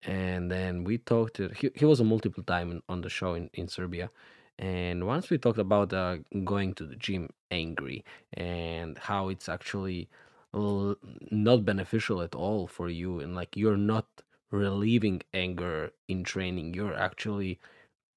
[0.05, 1.35] And then we talked.
[1.37, 4.11] To, he he was a multiple time in- on the show in in Serbia,
[4.59, 10.09] and once we talked about uh, going to the gym angry and how it's actually
[10.55, 10.97] l-
[11.31, 14.07] not beneficial at all for you and like you're not
[14.51, 17.59] relieving anger in training you're actually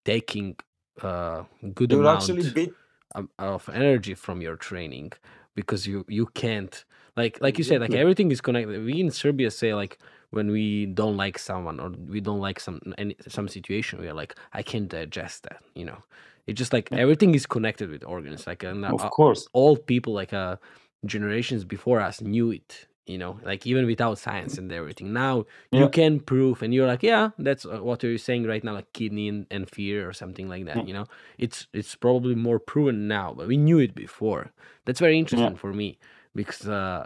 [0.06, 0.56] taking
[1.02, 2.76] a good you're actually amount bit
[3.15, 5.12] um, of energy from your training
[5.56, 6.86] because you you can't
[7.17, 10.00] like like you said like exactly everything is connected we in serbia say like
[10.34, 14.15] when we don't like someone or we don't like some any some situation we are
[14.21, 16.00] like i can't digest that you know?
[16.46, 19.48] It's just like Yeah, everything is connected with organs like and of uh, course.
[19.54, 20.58] all people like uh
[21.06, 23.38] generations before us knew it you know?
[23.44, 25.12] Like even without science and everything.
[25.12, 28.73] Now you can prove and you're like yeah that's uh, what you're saying right now
[28.73, 30.84] like kidney and, and fear or something like that yeah.
[30.88, 31.06] you know?
[31.38, 34.52] It's it's probably more proven now but we knew it before.
[34.86, 35.23] That's very yeah.
[35.23, 36.00] interesting for me
[36.34, 37.06] because uh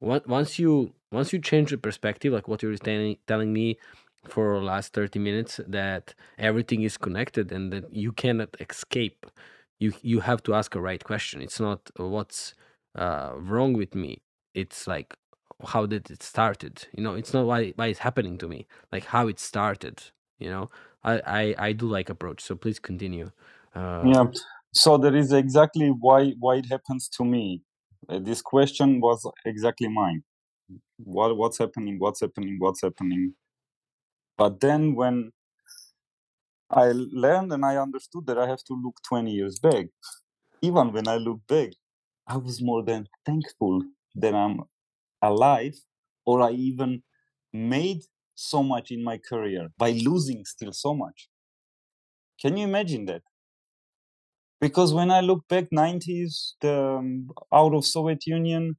[0.00, 3.66] once you once you change the perspective like what you're telling telling me
[4.34, 9.26] for the last 30 minutes that everything is connected and that you cannot escape.
[9.78, 11.42] You you have to ask a right question.
[11.42, 12.54] It's not uh, what's
[12.94, 14.12] uh wrong with me.
[14.54, 15.14] It's like
[15.72, 16.74] how did it started?
[16.96, 18.66] You know it's not why why it's happening to me.
[18.92, 19.96] Like how it started
[20.38, 20.70] you know?
[21.04, 23.30] I i, I do like approach so please continue.
[23.74, 24.24] Uh yeah.
[24.74, 27.62] So there is exactly why why it happens to me.
[28.08, 30.22] Uh, this question was exactly mine
[30.98, 33.34] what what's happening what's happening what's happening
[34.38, 35.32] but then when
[36.70, 39.86] I learned and I understood that I have to look 20 years back.
[40.62, 41.72] Even when I look back,
[42.26, 43.82] I was more than thankful
[44.16, 44.62] that I'm
[45.22, 45.76] alive
[46.26, 47.04] or I even
[47.52, 48.02] made
[48.34, 51.28] so much in my career by losing still so much.
[52.40, 53.22] Can you imagine that?
[54.60, 58.76] Because when I look back 90s, the, um, out of Soviet Union,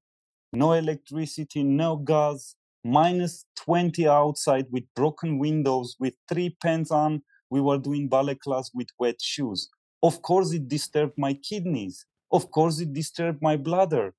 [0.54, 7.62] no electricity, no gas, minus 20 outside with broken windows, with three pants on, we
[7.62, 9.70] were doing ballet class with wet shoes.
[10.04, 12.06] Of course, it disturbed my kidneys.
[12.32, 14.14] Of course, it disturbed my bladder.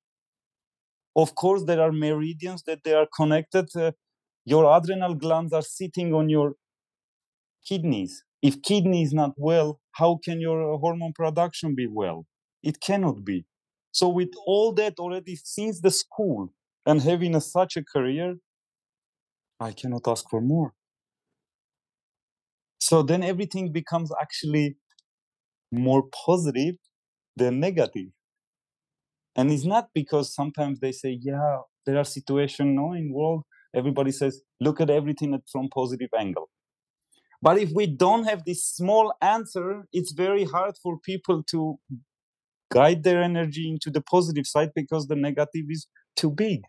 [1.15, 3.69] Of course, there are meridians that they are connected.
[3.77, 3.93] Uh,
[4.45, 6.57] your adrenal glands are sitting on your
[7.65, 8.25] kidneys.
[8.43, 12.27] If kidney is not well, how can your hormone production be well?
[12.63, 13.47] It cannot be.
[13.93, 16.53] So with all that already since the school
[16.87, 18.37] and having a, such a career,
[19.61, 20.73] I cannot ask for more.
[22.81, 24.77] So then everything becomes actually
[25.73, 26.77] more positive
[27.37, 28.09] than negative.
[29.37, 34.13] And it's not because sometimes they say, yeah, there are situations no, in world, everybody
[34.13, 36.49] says, look at everything from positive angle.
[37.41, 41.79] But if we don't have this small answer, it's very hard for people to
[42.71, 46.63] guide their energy into the positive side because the negative is too big.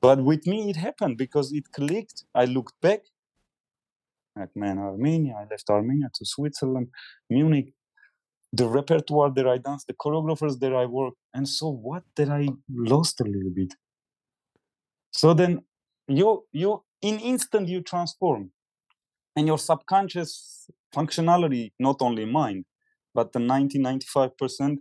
[0.00, 2.24] But with me, it happened because it clicked.
[2.34, 3.00] I looked back,
[4.36, 6.88] like, man, Armenia, I left Armenia to Switzerland,
[7.30, 7.72] Munich,
[8.52, 11.16] the repertoire that I danced, the choreographers that I worked.
[11.32, 13.74] And so what that I lost a little bit.
[15.12, 15.62] So then
[16.08, 18.50] you, you, in instant, you transform
[19.36, 22.64] and your subconscious functionality, not only mind,
[23.14, 24.78] but the 90 95%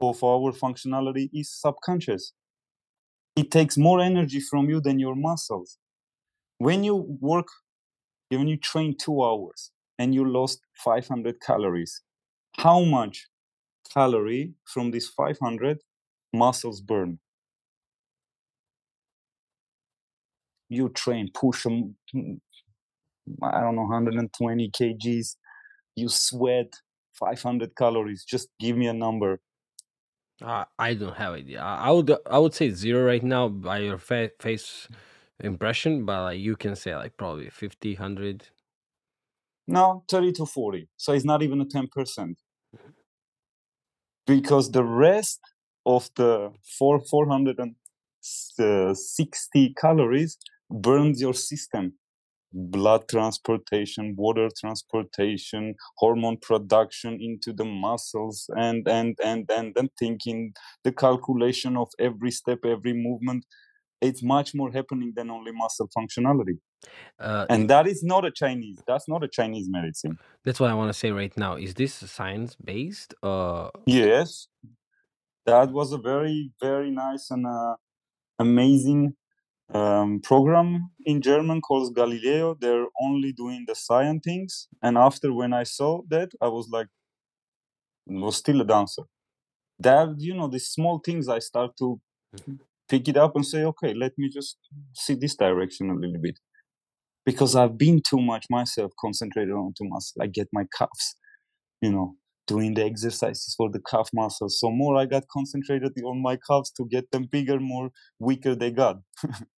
[0.00, 2.32] of our functionality is subconscious.
[3.36, 5.78] It takes more energy from you than your muscles.
[6.58, 7.48] When you work,
[8.28, 12.02] when you train two hours and you lost 500 calories,
[12.56, 13.26] how much
[13.92, 15.78] calorie from these 500
[16.32, 17.18] muscles burn?
[20.68, 21.96] You train, push them,
[23.42, 25.36] I don't know, 120 kgs.
[25.96, 26.72] You sweat
[27.14, 28.24] 500 calories.
[28.24, 29.40] Just give me a number.
[30.42, 31.60] Uh, I don't have idea.
[31.60, 34.88] I I would I would say zero right now by your fa- face
[35.40, 38.48] impression, but like you can say like probably 50, 100.
[39.66, 40.88] No, 30 to 40.
[40.96, 42.38] So it's not even a 10%.
[44.26, 45.40] Because the rest
[45.86, 50.38] of the four, 460 calories
[50.70, 51.98] burns your system
[52.54, 60.54] blood transportation, water transportation, hormone production into the muscles, and and and and then thinking
[60.84, 63.44] the calculation of every step, every movement.
[64.00, 66.58] It's much more happening than only muscle functionality.
[67.18, 68.82] Uh, And that is not a Chinese.
[68.86, 70.18] That's not a Chinese medicine.
[70.44, 71.56] that's what I want to say right now.
[71.56, 73.14] Is this science based?
[73.22, 74.48] Uh, Yes,
[75.46, 77.76] that was a very very nice and uh,
[78.38, 79.14] amazing
[79.72, 82.54] um, program in German called Galileo.
[82.54, 84.68] They're only doing the science things.
[84.82, 86.88] And after when I saw that, I was like,
[88.06, 89.02] was still a dancer.
[89.78, 92.00] That you know, the small things I start to
[92.34, 92.58] Mhm.
[92.88, 94.58] pick it up and say, okay, let me just
[94.94, 96.38] see this direction a little bit.
[97.26, 100.04] Because I've been too much myself concentrated on too much.
[100.20, 101.16] I get my calves,
[101.82, 104.60] you know, doing the exercises for the calf muscles.
[104.60, 107.90] So more I got concentrated on my calves to get them bigger, more
[108.20, 108.98] weaker they got.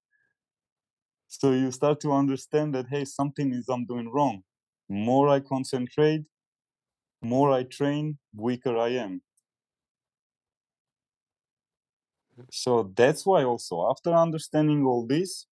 [1.29, 4.43] So you start to understand that hey, something is I'm doing wrong.
[4.89, 6.25] More I concentrate,
[7.23, 9.23] more I train, weaker I am.
[12.51, 15.47] So that's why also after understanding all this,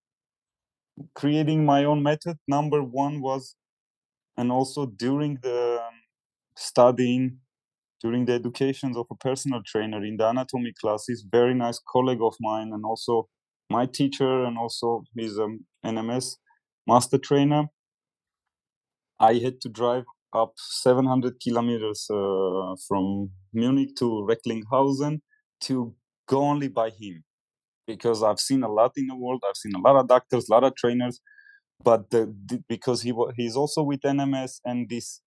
[1.15, 3.57] creating my own method, number one was,
[4.37, 5.95] and also during the um,
[6.57, 7.39] studying,
[8.03, 12.35] during the educations of a personal trainer in the anatomy classes, very nice colleague of
[12.41, 13.29] mine, and also
[13.71, 16.37] my teacher, and also he's um, NMS
[16.87, 17.65] master trainer.
[19.21, 25.21] I had to drive up 700 kilometers uh, from Munich to Recklinghausen
[25.63, 25.95] to
[26.27, 27.23] go only by him
[27.87, 29.43] because I've seen a lot in the world.
[29.49, 31.21] I've seen a lot of doctors, a lot of trainers,
[31.83, 35.21] but the, the, because he he's also with NMS and this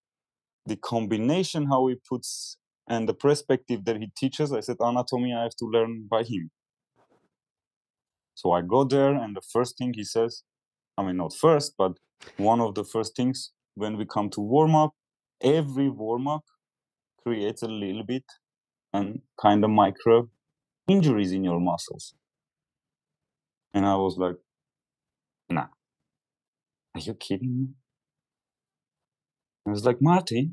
[0.66, 2.58] the combination how he puts
[2.90, 6.52] and the perspective that he teaches, I said anatomy I have to learn by him.
[8.38, 10.44] So I go there and the first thing he says,
[10.96, 11.94] I mean not first, but
[12.38, 14.92] one of the first things when we come to warm up,
[15.42, 16.44] every warm up
[17.24, 18.26] creates a little bit
[18.94, 20.30] and kind of micro
[20.88, 22.14] injuries in your muscles.
[23.74, 24.36] And I was like,
[25.50, 25.70] nah.
[26.94, 27.68] Are you kidding me?
[29.68, 30.52] I was like, Marty,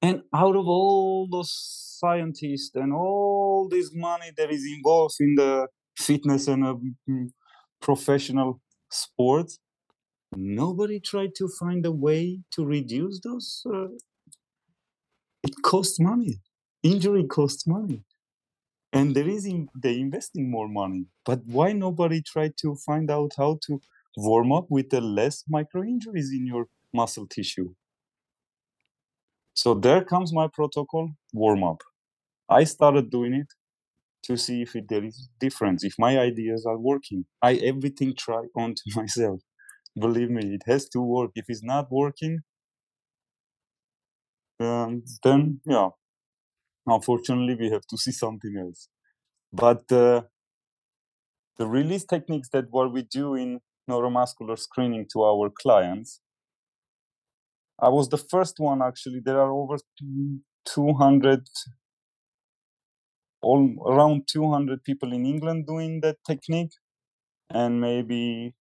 [0.00, 1.52] and out of all those
[1.98, 6.76] scientists and all this money that is involved in the fitness and uh,
[7.08, 7.30] mm,
[7.80, 9.58] professional sports,
[10.36, 13.66] nobody tried to find a way to reduce those.
[13.66, 13.88] Uh,
[15.42, 16.40] it costs money.
[16.82, 18.04] Injury costs money.
[18.92, 21.06] And there is in, they investing more money.
[21.24, 23.80] But why nobody tried to find out how to
[24.16, 27.74] warm up with the less micro injuries in your muscle tissue?
[29.54, 31.80] So there comes my protocol warm up.
[32.48, 33.48] I started doing it
[34.24, 37.26] to see if there is difference, if my ideas are working.
[37.42, 39.40] I everything try onto myself.
[39.98, 41.32] Believe me, it has to work.
[41.34, 42.40] If it's not working,
[44.60, 45.90] um, then yeah,
[46.86, 48.88] unfortunately we have to see something else.
[49.52, 50.22] But uh,
[51.58, 53.60] the release techniques that what we do in
[53.90, 56.20] neuromuscular screening to our clients
[57.80, 59.20] I was the first one actually.
[59.20, 59.76] There are over
[60.66, 61.46] 200,
[63.42, 66.72] all around 200 people in England doing that technique,
[67.50, 68.54] and maybe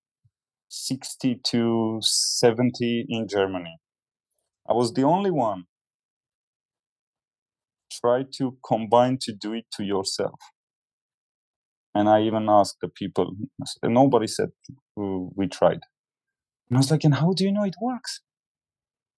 [0.69, 3.77] 60 to 70 in Germany.
[4.67, 5.65] I was the only one.
[7.91, 10.39] Try to combine to do it to yourself.
[11.93, 13.35] And I even asked the people,
[13.83, 14.49] nobody said
[14.95, 15.81] we tried.
[16.69, 18.21] And I was like, and how do you know it works?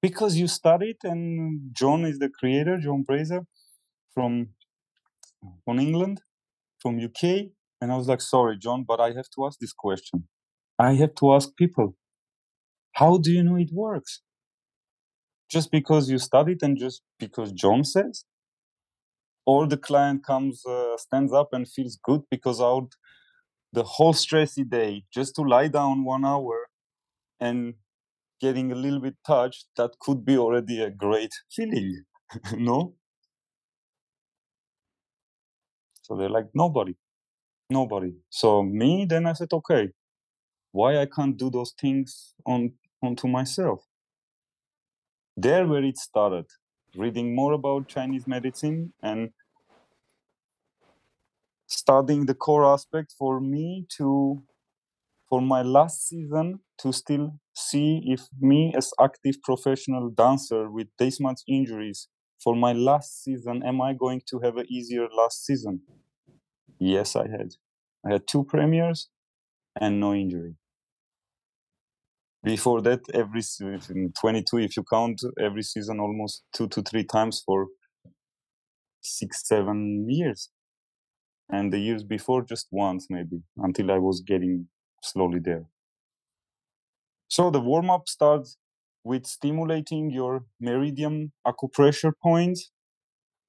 [0.04, 3.46] because you studied and John is the creator, John Brazer
[4.14, 4.50] from
[5.66, 6.22] from England,
[6.82, 7.52] from UK.
[7.82, 10.28] And I was like, sorry, John, but I have to ask this question.
[10.80, 11.96] I have to ask people,
[12.94, 14.22] how do you know it works?
[15.50, 18.26] Just because you studied and just because John says?
[19.46, 22.90] Or the client comes, uh, stands up and feels good because out
[23.74, 26.68] the whole stressy day just to lie down one hour
[27.40, 27.76] and
[28.42, 32.04] getting a little bit touched, that could be already a great feeling,
[32.58, 32.96] no?
[36.04, 36.96] So they're like, nobody,
[37.70, 38.14] nobody.
[38.30, 39.90] So me, then I said, okay,
[40.72, 43.82] why I can't do those things on onto myself?
[45.38, 46.48] There where it started,
[46.96, 49.32] reading more about Chinese medicine and
[51.68, 54.44] studying the core aspect for me to
[55.30, 61.20] for my last season to still see if me as active professional dancer with this
[61.20, 62.08] much injuries
[62.44, 65.82] for my last season am i going to have an easier last season?
[66.80, 67.52] Yes i had.
[68.06, 69.10] I had two premieres
[69.80, 70.56] and no injury.
[72.44, 73.42] Before that every
[73.90, 77.68] in 22 if you count every season almost two to three times for
[79.02, 80.50] six seven years.
[81.50, 84.68] And the years before just once maybe until i was getting
[85.02, 85.66] slowly there.
[87.30, 88.58] So the warm up starts
[89.04, 92.72] with stimulating your meridian acupressure points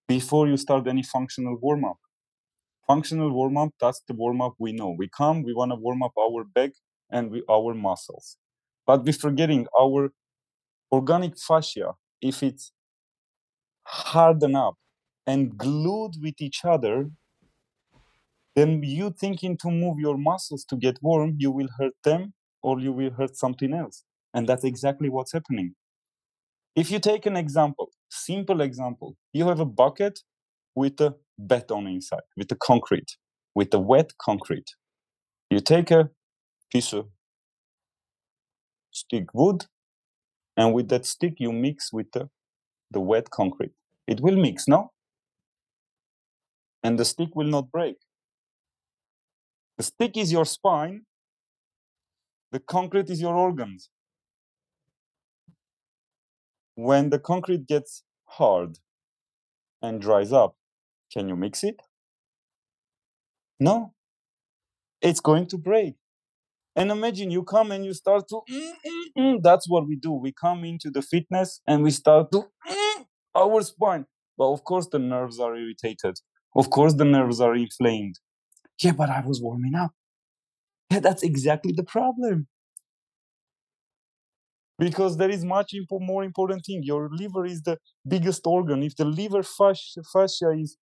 [0.08, 1.98] before you start any functional warm up.
[2.86, 4.94] Functional warm up, that's the warm up we know.
[4.98, 6.72] We come, we want to warm up our back
[7.10, 8.38] and we, our muscles.
[8.86, 10.10] But we're forgetting our
[10.92, 12.72] organic fascia, if it's
[13.86, 14.76] hardened up
[15.26, 17.10] and glued with each other,
[18.56, 22.80] then you thinking to move your muscles to get warm, you will hurt them or
[22.80, 24.04] you will hurt something else.
[24.34, 25.74] And that's exactly what's happening.
[26.76, 30.20] If you take an example, simple example, you have a bucket
[30.74, 33.16] with a beton inside, with the concrete,
[33.54, 34.70] with the wet concrete.
[35.50, 36.10] You take a
[36.72, 37.08] piece of
[38.90, 39.66] stick wood,
[40.56, 42.28] and with that stick you mix with the,
[42.90, 43.72] the wet concrete.
[44.06, 44.92] It will mix, no?
[46.82, 47.96] And the stick will not break.
[49.78, 51.02] The stick is your spine,
[52.52, 53.90] the concrete is your organs.
[56.76, 58.78] When the concrete gets hard
[59.80, 60.56] and dries up,
[61.12, 61.80] can you mix it?
[63.58, 63.94] No.
[65.00, 65.94] It's going to break.
[66.76, 69.42] And imagine you come and you start to, mm, mm, mm.
[69.42, 70.12] that's what we do.
[70.12, 74.06] We come into the fitness and we start to mm, our spine.
[74.38, 76.20] But of course, the nerves are irritated.
[76.56, 78.20] Of course, the nerves are inflamed.
[78.82, 79.92] Yeah, but I was warming up.
[80.90, 82.48] Yeah, that's exactly the problem.
[84.78, 86.80] Because there is much impo- more important thing.
[86.82, 88.82] Your liver is the biggest organ.
[88.82, 90.76] If the liver fascia, fascia is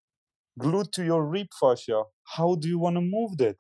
[0.59, 2.05] glued to your rib fascia,
[2.37, 3.57] how do you want to move that?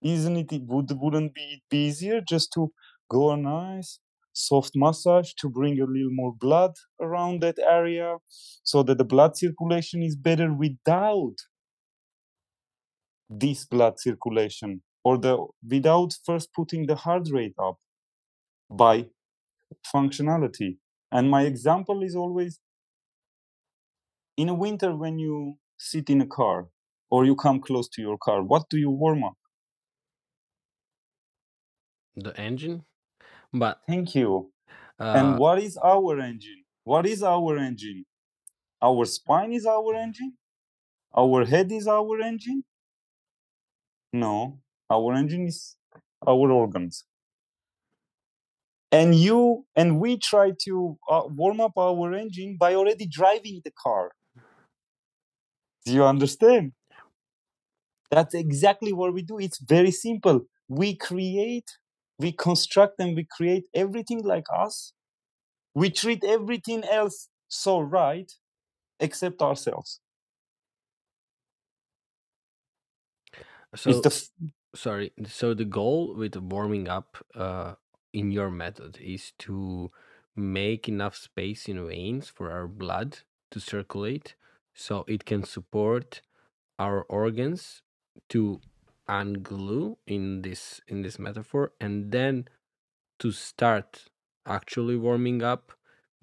[0.00, 2.72] Isn't it, it would wouldn't be, be easier just to
[3.10, 3.98] go a nice
[4.32, 8.16] soft massage to bring a little more blood around that area
[8.62, 11.36] so that the blood circulation is better without
[13.28, 15.36] this blood circulation or the
[15.68, 17.76] without first putting the heart rate up
[18.70, 19.06] by
[19.94, 20.78] functionality
[21.12, 22.60] And my example is always
[24.36, 26.68] in a winter when you sit in a car
[27.10, 29.36] or you come close to your car, what do you warm up?
[32.16, 32.84] The engine,
[33.52, 34.52] but Thank you.
[34.98, 36.64] And uh, what is our engine?
[36.84, 38.04] What is our engine?
[38.82, 40.34] Our spine is our engine?
[41.16, 42.64] Our head is our engine?
[44.12, 44.60] No,
[44.90, 45.76] our engine is
[46.26, 47.04] our organs.
[48.96, 53.72] And you and we try to uh, warm up our engine by already driving the
[53.72, 54.12] car.
[55.86, 56.72] Do you understand?
[58.10, 59.38] That's exactly what we do.
[59.38, 60.42] It's very simple.
[60.68, 61.78] We create,
[62.18, 64.92] we construct, and we create everything like us.
[65.74, 68.30] We treat everything else so right
[69.00, 70.00] except ourselves.
[73.86, 74.28] It's so the f-
[74.74, 75.12] sorry.
[75.26, 77.74] So the goal with warming up uh,
[78.16, 79.90] in your method is to
[80.34, 83.18] make enough space in veins for our blood
[83.50, 84.34] to circulate,
[84.74, 86.22] so it can support
[86.78, 87.82] our organs
[88.30, 88.60] to
[89.08, 92.48] unglue in this in this metaphor, and then
[93.18, 94.06] to start
[94.46, 95.72] actually warming up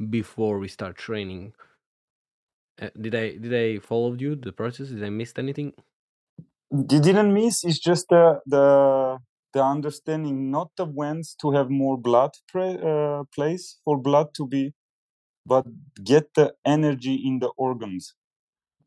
[0.09, 1.53] before we start training.
[2.81, 4.89] Uh, did I did I follow you the process?
[4.89, 5.73] Did I miss anything?
[6.71, 7.63] you didn't miss.
[7.63, 9.19] It's just the the
[9.53, 14.47] the understanding, not the whence to have more blood pre- uh, place for blood to
[14.47, 14.73] be,
[15.45, 15.65] but
[16.03, 18.15] get the energy in the organs.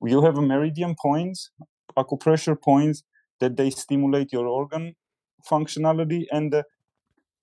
[0.03, 1.51] You have a meridian points,
[1.97, 3.03] acupressure points
[3.41, 4.95] that they stimulate your organ
[5.51, 6.65] functionality and the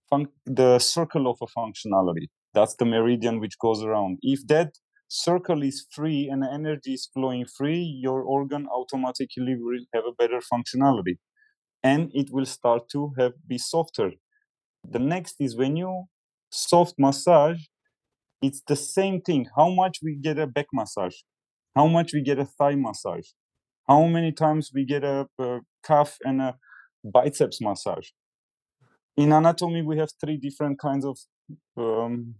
[0.09, 2.27] fun- the circle of a functionality.
[2.53, 4.19] That's the meridian which goes around.
[4.21, 4.73] If that
[5.07, 10.39] circle is free and energy is flowing free, your organ automatically will have a better
[10.53, 11.17] functionality
[11.83, 14.11] and it will start to have be softer.
[14.89, 16.05] The next is when you
[16.49, 17.61] soft massage,
[18.41, 19.47] it's the same thing.
[19.55, 21.15] How much we get a back massage,
[21.75, 23.27] how much we get a thigh massage,
[23.87, 26.55] how many times we get a, a calf and a
[27.03, 28.07] biceps massage.
[29.17, 31.17] In anatomy, we have three different kinds of
[31.77, 32.35] um,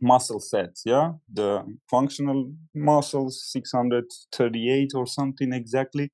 [0.00, 0.82] muscle sets.
[0.84, 6.10] Yeah, the functional muscles, 638 or something exactly,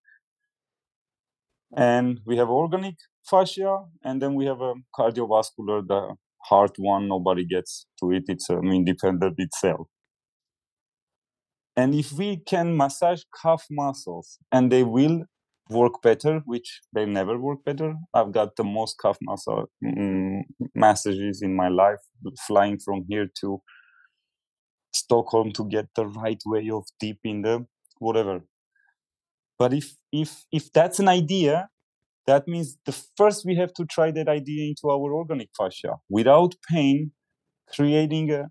[1.76, 2.96] and we have organic
[3.28, 6.14] fascia, and then we have a cardiovascular, the
[6.44, 7.08] heart one.
[7.08, 9.88] Nobody gets to it; it's an independent itself.
[11.76, 15.24] And if we can massage calf muscles, and they will
[15.70, 17.94] work better, which they never work better.
[18.14, 20.42] I've got the most calf muscle mm,
[20.74, 22.00] massages in my life,
[22.46, 23.60] flying from here to
[24.92, 27.66] Stockholm to get the right way of deep in the
[28.00, 28.44] whatever.
[29.58, 31.68] But if if if that's an idea,
[32.26, 36.54] that means the first we have to try that idea into our organic fascia without
[36.70, 37.12] pain,
[37.74, 38.50] creating a,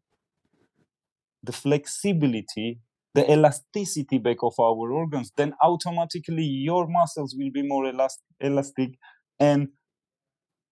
[1.43, 2.79] the flexibility,
[3.13, 5.31] the elasticity back of our organs.
[5.35, 8.91] Then automatically your muscles will be more elast- elastic
[9.39, 9.69] and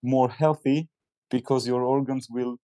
[0.02, 0.90] more healthy
[1.30, 2.58] because your organs will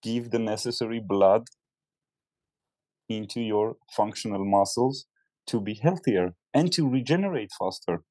[0.00, 1.44] give the necessary blood
[3.08, 5.06] into your functional muscles
[5.46, 8.02] to be healthier and to regenerate faster.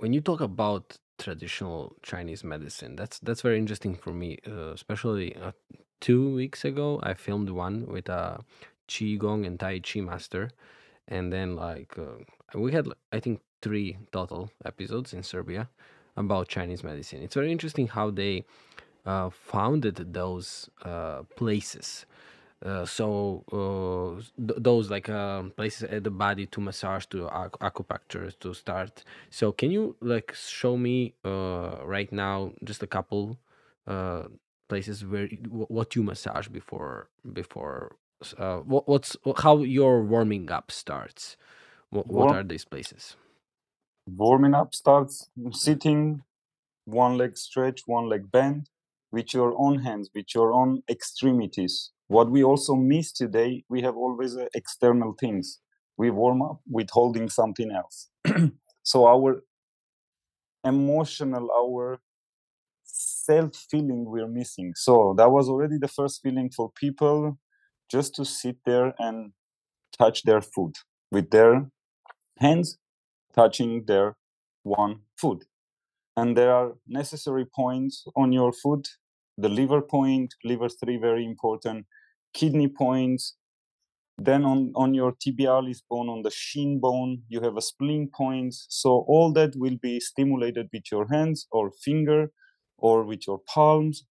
[0.00, 4.38] when you talk about traditional Chinese medicine, that's that's very interesting for me.
[4.46, 5.52] Uh, especially uh,
[6.00, 8.42] two weeks ago, I filmed one with a
[8.88, 10.50] qigong and tai chi master,
[11.06, 12.24] and then like uh,
[12.58, 15.68] we had I think three total episodes in Serbia
[16.16, 17.22] about Chinese medicine.
[17.22, 18.42] It's very interesting how they uh,
[19.30, 22.06] founded those uh, places.
[22.64, 27.56] Uh, so uh, th- those like um, places at the body to massage to ac-
[27.60, 29.04] acupuncture to start.
[29.30, 33.38] So can you like show me uh, right now just a couple
[33.86, 34.24] uh,
[34.68, 37.96] places where what you massage before before
[38.38, 41.36] uh, what, what's how your warming up starts?
[41.90, 43.16] What, what are these places?
[44.06, 46.22] Warming up starts sitting,
[46.84, 48.70] one leg stretch, one leg bend,
[49.12, 51.90] with your own hands, with your own extremities.
[52.08, 55.60] What we also miss today, we have always uh, external things.
[55.96, 58.08] We warm up with holding something else.
[58.82, 59.42] so our
[60.64, 62.00] emotional, our
[62.84, 64.72] self feeling we're missing.
[64.76, 67.38] So that was already the first feeling for people
[67.90, 69.32] just to sit there and
[69.98, 70.74] touch their food
[71.10, 71.66] with their
[72.38, 72.78] hands
[73.34, 74.16] touching their
[74.62, 75.44] one foot.
[76.16, 78.88] And there are necessary points on your foot
[79.40, 81.86] the liver point, liver three, very important,
[82.34, 83.36] kidney points,
[84.18, 88.54] then on, on your tibialis bone, on the shin bone, you have a spleen point.
[88.68, 92.30] So all that will be stimulated with your hands or finger
[92.76, 94.04] or with your palms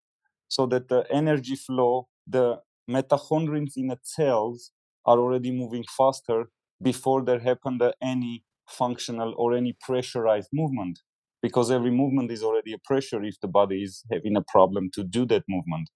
[0.48, 2.60] so that the energy flow, the
[2.90, 4.72] mitochondrions in the cells
[5.06, 6.50] are already moving faster
[6.82, 11.00] before there happened any functional or any pressurized movement
[11.42, 15.04] because every movement is already a pressure if the body is having a problem to
[15.04, 15.90] do that movement.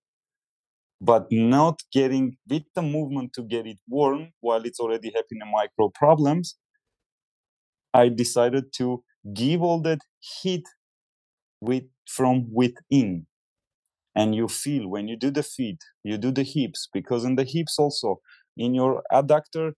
[1.00, 5.46] But not getting with the movement to get it warm while it's already having a
[5.46, 6.56] micro problems
[7.94, 10.66] i decided to give all that heat
[11.62, 13.28] with from within.
[14.16, 17.46] And you feel when you do the feet you do the hips because in the
[17.46, 18.22] hips also
[18.58, 19.74] in your adductor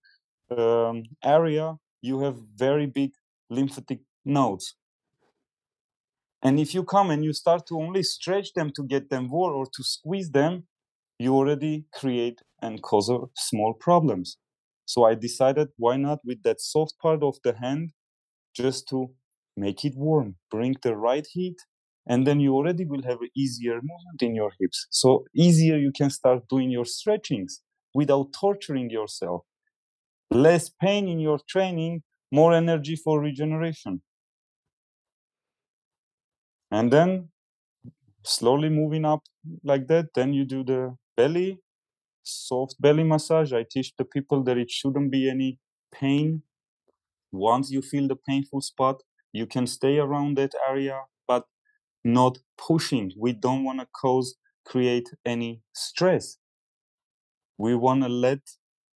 [0.57, 3.11] um, area you have very big
[3.49, 4.75] lymphatic nodes
[6.45, 9.55] and if you come and you start to only stretch them to get them warm
[9.55, 10.65] or to squeeze them
[11.19, 14.37] you already create and cause small problems.
[14.85, 17.91] So I decided why not with that soft part of the hand
[18.55, 19.11] just to
[19.57, 21.57] make it warm, bring the right heat,
[22.07, 24.87] and then you already will have easier movement in your hips.
[24.91, 27.61] So easier you can start doing your stretchings
[27.95, 29.43] without torturing yourself.
[30.31, 34.01] Less pain in your training, more energy for regeneration.
[36.75, 37.29] And then
[38.23, 39.23] slowly moving up
[39.63, 41.59] like that, then you do the belly,
[42.23, 43.53] soft belly massage.
[43.53, 45.59] I teach the people that it shouldn't be any
[45.93, 46.43] pain.
[47.31, 49.03] Once you feel the painful spot,
[49.33, 51.47] you can stay around that area, but
[52.03, 53.11] not pushing.
[53.17, 56.39] We don't want to cause, create any stress.
[57.57, 58.39] We want to let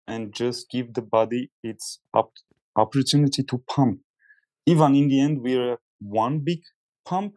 [0.06, 2.34] and just give the body its op-
[2.76, 4.00] opportunity to pump.
[4.66, 6.62] Even in the end, we're one big
[7.06, 7.34] pump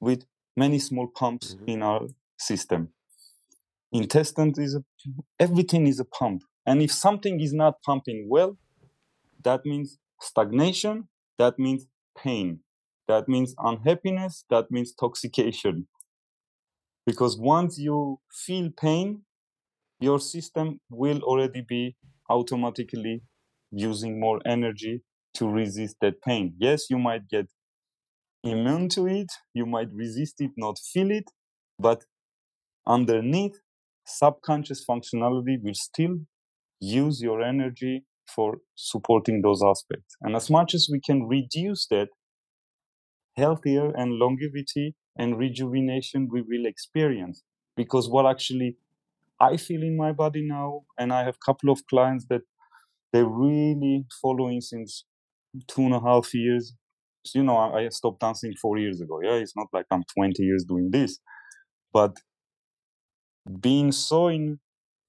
[0.00, 0.24] with
[0.56, 1.70] many small pumps mm-hmm.
[1.70, 2.06] in our
[2.38, 2.88] system.
[3.92, 4.84] Intestine is a,
[5.38, 8.56] everything is a pump and if something is not pumping well
[9.42, 11.86] that means stagnation that means
[12.18, 12.60] pain
[13.08, 15.86] that means unhappiness that means toxication.
[17.06, 19.22] Because once you feel pain
[20.00, 21.96] your system will already be
[22.28, 23.22] automatically
[23.70, 25.02] using more energy
[25.34, 26.54] to resist that pain.
[26.58, 27.46] Yes you might get
[28.46, 31.30] immune to it you might resist it not feel it
[31.78, 32.04] but
[32.86, 33.56] underneath
[34.06, 36.16] subconscious functionality will still
[36.80, 40.16] use your energy for supporting those aspects.
[40.20, 42.08] And as much as we can reduce that,
[43.36, 47.42] healthier and longevity and rejuvenation we will experience.
[47.76, 48.76] Because what actually
[49.40, 52.42] I feel in my body now, and I have a couple of clients that
[53.12, 55.04] they're really following since
[55.68, 56.74] two and a half years.
[57.34, 59.20] You know, I stopped dancing four years ago.
[59.22, 61.18] Yeah, it's not like I'm 20 years doing this,
[61.92, 62.16] but
[63.60, 64.58] being so in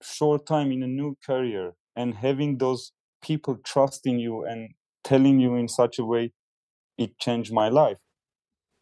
[0.02, 2.92] short time in a new career and having those
[3.22, 4.70] people trusting you and
[5.04, 6.32] telling you in such a way
[6.98, 7.98] it changed my life.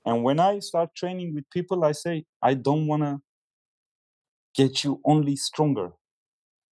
[0.06, 3.22] And when i start training with people i say i don't want to
[4.56, 5.92] get you only stronger.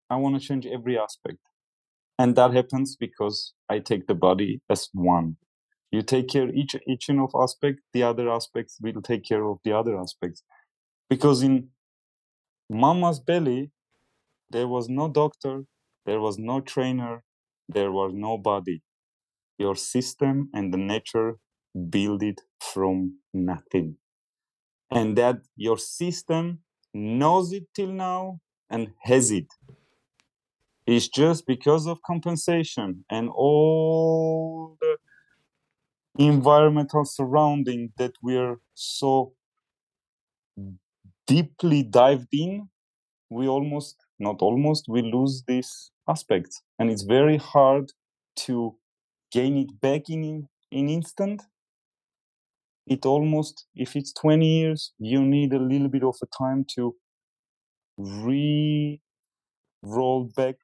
[0.09, 1.39] I want to change every aspect.
[2.19, 5.37] And that happens because i take the body as one
[5.93, 9.73] you take care each each of aspect the other aspects will take care of the
[9.79, 10.43] other aspects
[11.09, 11.69] because in
[12.69, 13.71] mama's belly,
[14.49, 15.65] there was no doctor,
[16.05, 17.23] there was no trainer,
[17.69, 18.81] there was nobody.
[19.57, 21.37] Your system and the nature
[21.89, 23.97] build it from nothing.
[24.91, 26.59] And that your system
[26.93, 28.39] knows it till now
[28.69, 29.47] and has it.
[30.85, 34.97] It's just because of compensation and all the
[36.17, 39.33] environmental surrounding that we're so
[41.27, 42.69] deeply dived in,
[43.29, 46.61] we almost, not almost, we lose this aspect.
[46.79, 47.91] And it's very hard
[48.47, 48.77] to
[49.31, 51.43] gain it back in, in instant.
[52.87, 56.95] It almost, if it's 20 years, you need a little bit of a time to
[57.97, 59.01] re
[59.83, 60.57] roll back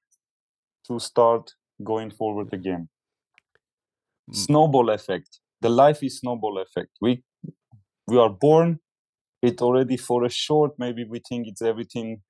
[0.86, 2.90] to start going forward again.
[4.32, 5.40] Snowball effect.
[5.62, 6.92] The life is snowball effect.
[7.02, 7.24] We
[8.08, 8.80] we are born
[9.42, 12.22] it already for a short maybe we think it's everything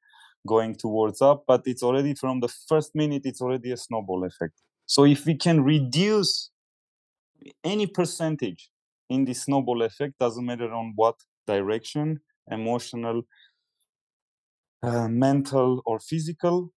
[0.47, 4.53] going towards up but it's already from the first minute it's already a snowball effect
[4.85, 6.51] so if we can reduce
[7.63, 8.69] any percentage
[9.09, 11.15] in the snowball effect doesn't matter on what
[11.47, 12.19] direction
[12.51, 13.23] emotional
[14.83, 16.71] uh, mental or physical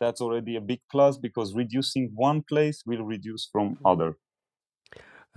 [0.00, 4.16] that's already a big plus because reducing one place will reduce from other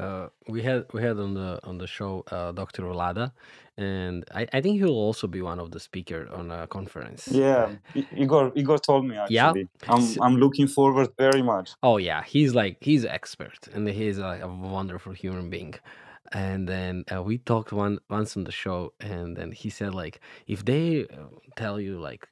[0.02, 2.84] uh, we had we had on the on the show uh, Dr.
[2.92, 3.32] Olada,
[3.78, 7.28] and I, I think he'll also be one of the speaker on a conference.
[7.32, 9.34] Yeah, I- Igor Igor told me actually.
[9.34, 9.94] Yeah.
[9.94, 11.68] I'm I'm looking forward very much.
[11.84, 14.48] Oh yeah, he's like he's expert, and he's like a
[14.78, 15.76] wonderful human being.
[16.34, 20.16] And then uh, we talked one once on the show, and then he said like
[20.48, 21.28] if they uh,
[21.62, 22.28] tell you like,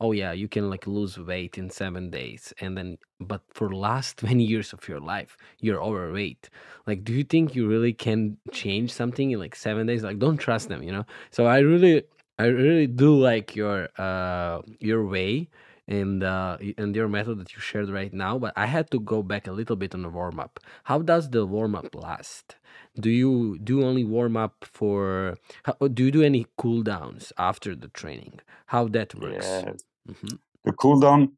[0.00, 4.16] oh yeah, you can like lose weight in seven days, and then but for last
[4.22, 6.48] twenty years of your life you're overweight.
[6.86, 10.02] Like, do you think you really can change something in like seven days?
[10.02, 11.04] Like, don't trust them, you know.
[11.30, 12.04] So I really,
[12.38, 15.48] I really do like your uh your way
[15.88, 18.38] and uh, and your method that you shared right now.
[18.38, 20.60] But I had to go back a little bit on the warm up.
[20.84, 22.56] How does the warm up last?
[22.98, 25.36] Do you do only warm up for?
[25.64, 28.40] How, do you do any cool downs after the training?
[28.66, 29.64] How that works?
[29.66, 29.82] Yes.
[30.10, 31.32] Hmm The cool down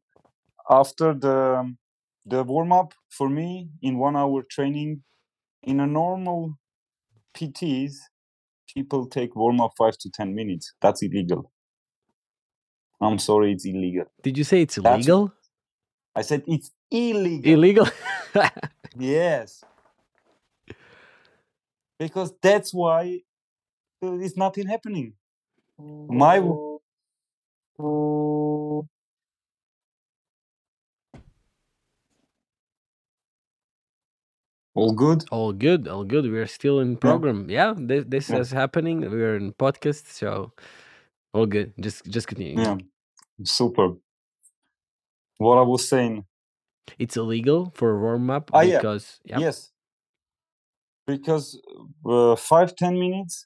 [0.69, 1.73] after the
[2.25, 5.03] the warm up for me in one hour training
[5.63, 6.55] in a normal
[7.37, 7.93] PTs
[8.73, 10.73] people take warm up five to ten minutes.
[10.81, 11.51] That's illegal.
[13.01, 14.05] I'm sorry, it's illegal.
[14.23, 15.33] Did you say it's That's- illegal?
[16.15, 17.53] I said it's illegal.
[17.53, 17.87] Illegal?
[18.97, 19.63] Yes.
[21.99, 23.21] Because that's why
[24.01, 25.13] there is nothing happening.
[26.09, 26.39] My
[27.79, 28.87] all
[34.95, 35.25] good.
[35.31, 36.31] all good, all good.
[36.31, 37.49] We're still in program.
[37.49, 38.39] Yeah, this, this Yeah.
[38.39, 39.01] is happening.
[39.01, 40.53] We're in podcast, so
[41.33, 41.73] all good.
[41.79, 42.61] Just just continue.
[42.61, 42.77] Yeah,
[43.43, 43.89] super.
[45.37, 46.25] What I was saying,
[46.99, 48.77] It's illegal for warm up Ah, yeah.
[48.77, 49.39] because yeah.
[49.39, 49.71] yes,
[51.07, 51.59] because
[52.05, 53.45] uh, five ten minutes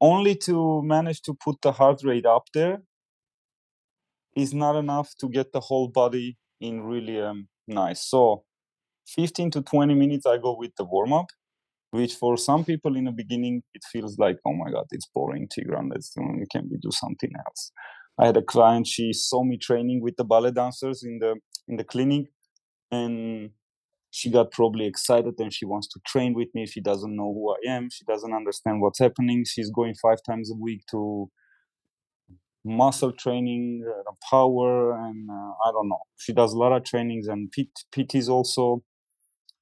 [0.00, 2.82] only to manage to put the heart rate up there
[4.36, 8.08] is not enough to get the whole body in really um, nice.
[8.08, 8.44] So
[9.08, 11.26] 15 to 20 minutes I go with the warm up,
[11.90, 15.48] which for some people in the beginning it feels like, oh my god, it's boring,
[15.48, 15.90] Tigran.
[15.90, 17.72] Let's do, can we do something else?
[18.18, 21.36] I had a client, she saw me training with the ballet dancers in the
[21.68, 22.26] in the clinic,
[22.90, 23.50] and
[24.10, 26.66] she got probably excited and she wants to train with me.
[26.66, 27.88] She doesn't know who I am.
[27.90, 29.44] She doesn't understand what's happening.
[29.46, 31.30] She's going five times a week to
[32.64, 36.00] muscle training, uh, power, and uh, I don't know.
[36.18, 38.82] She does a lot of trainings and P- PTs also.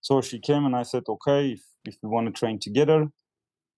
[0.00, 3.08] So she came and I said, okay, if, if we want to train together,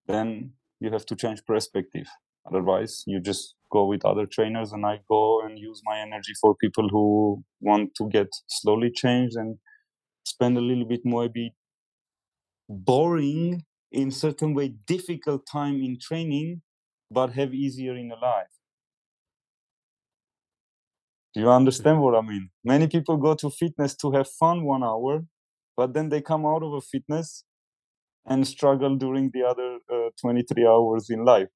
[0.07, 2.07] then you have to change perspective.
[2.47, 6.55] Otherwise, you just go with other trainers and I go and use my energy for
[6.55, 9.57] people who want to get slowly changed and
[10.25, 11.53] spend a little bit more, be
[12.69, 16.61] boring in certain way, difficult time in training,
[17.11, 18.47] but have easier in the life.
[21.33, 22.49] Do you understand what I mean?
[22.63, 25.25] Many people go to fitness to have fun one hour,
[25.75, 27.43] but then they come out of a fitness
[28.25, 31.49] and struggle during the other uh, 23 hours in life.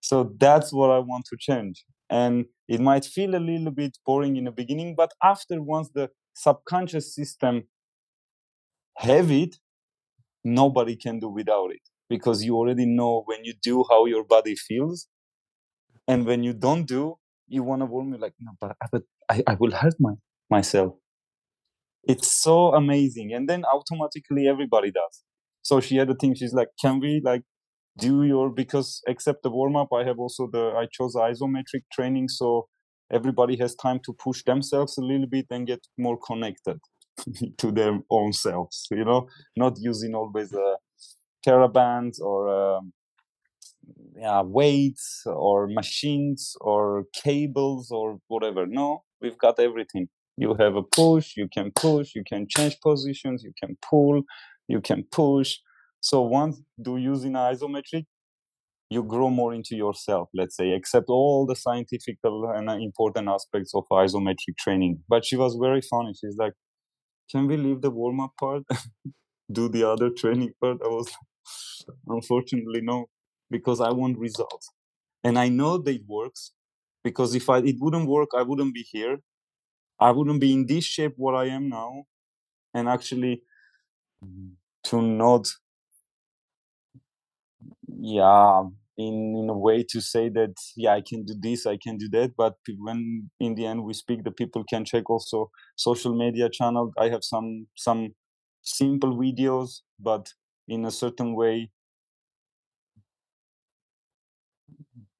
[0.00, 1.84] So that's what I want to change.
[2.10, 6.10] And it might feel a little bit boring in the beginning, but after once the
[6.34, 7.64] subconscious system
[8.98, 9.56] have it,
[10.44, 14.54] nobody can do without it because you already know when you do how your body
[14.56, 15.08] feels.
[16.06, 17.16] And when you don't do,
[17.48, 20.12] you want to warn me like, no, but, but I, I will hurt my,
[20.50, 20.94] myself.
[22.04, 23.32] It's so amazing.
[23.32, 25.22] And then automatically everybody does.
[25.62, 27.42] So she had a thing, she's like, can we like
[27.98, 32.28] do your, because except the warm up, I have also the, I chose isometric training.
[32.28, 32.68] So
[33.12, 36.78] everybody has time to push themselves a little bit and get more connected
[37.58, 40.76] to their own selves, you know, not using always uh,
[41.46, 42.92] TheraBands or um,
[44.16, 48.66] yeah, weights or machines or cables or whatever.
[48.66, 50.08] No, we've got everything.
[50.36, 54.22] You have a push, you can push, you can change positions, you can pull,
[54.68, 55.58] you can push.
[56.00, 58.04] So once do using isometric,
[58.90, 63.74] you grow more into yourself, let's say, except all the scientific and uh, important aspects
[63.74, 65.00] of isometric training.
[65.08, 66.12] But she was very funny.
[66.20, 66.52] She's like,
[67.30, 68.64] can we leave the warm up part?
[69.52, 70.78] do the other training part?
[70.84, 71.08] I was
[72.08, 73.06] unfortunately no,
[73.50, 74.70] because I want results.
[75.24, 76.52] And I know that it works
[77.02, 79.18] because if I it wouldn't work, I wouldn't be here.
[80.00, 82.04] I wouldn't be in this shape what I am now.
[82.74, 83.42] And actually
[84.84, 85.48] to not
[88.00, 88.62] yeah
[88.96, 92.08] in in a way to say that yeah i can do this i can do
[92.08, 96.48] that but when in the end we speak the people can check also social media
[96.48, 98.14] channel i have some some
[98.62, 100.32] simple videos but
[100.68, 101.70] in a certain way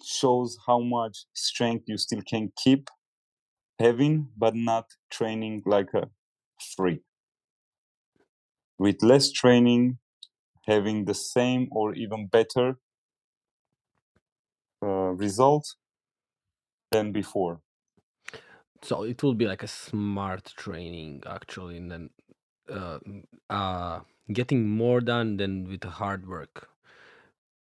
[0.04, 2.88] shows how much strength you still can keep
[3.78, 6.10] having but not training like a
[6.76, 7.02] freak
[8.78, 9.98] with less training
[10.66, 12.78] having the same or even better
[14.82, 15.76] uh, result
[16.90, 17.60] than before.
[18.82, 22.10] So it will be like a smart training actually, and then
[22.68, 22.98] uh,
[23.50, 24.00] uh,
[24.32, 26.68] getting more done than with hard work.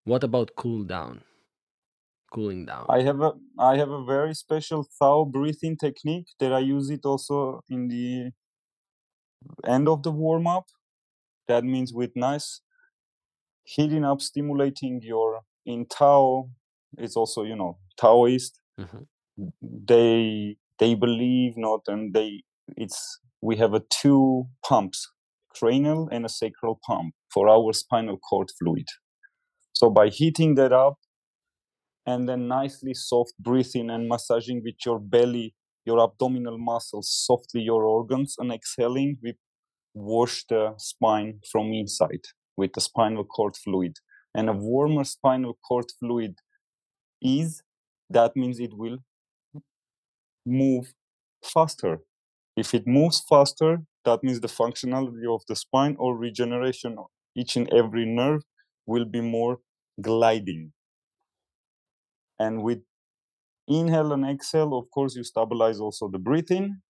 [0.05, 1.24] What about cool down?
[2.32, 2.86] Cooling down.
[2.88, 7.04] I have a I have a very special Tao breathing technique that I use it
[7.04, 8.30] also in the
[9.66, 10.66] end of the warm up.
[11.48, 12.60] That means with nice
[13.64, 16.50] heating up, stimulating your in Tao.
[16.98, 18.60] It's also you know Taoist.
[18.78, 19.06] Mhm.
[19.60, 22.42] They they believe not, and they
[22.76, 25.10] it's we have a two pumps,
[25.54, 28.86] cranial and a sacral pump for our spinal cord fluid.
[29.72, 30.98] So by heating that up
[32.07, 37.84] and then nicely soft breathing and massaging with your belly, your abdominal muscles, softly your
[37.84, 39.34] organs, and exhaling, we
[39.94, 42.24] wash the spine from inside
[42.57, 43.98] with the spinal cord fluid.
[44.34, 46.38] And a warmer spinal cord fluid
[47.22, 47.62] is,
[48.11, 48.98] that means it will
[50.46, 50.92] move
[51.42, 52.00] faster.
[52.57, 57.57] If it moves faster, that means the functionality of the spine or regeneration of each
[57.57, 58.42] and every nerve
[58.86, 59.61] will be more
[60.00, 60.72] gliding.
[62.45, 62.82] And with
[63.68, 66.82] inhale and exhale, of course, you stabilize also the breathing.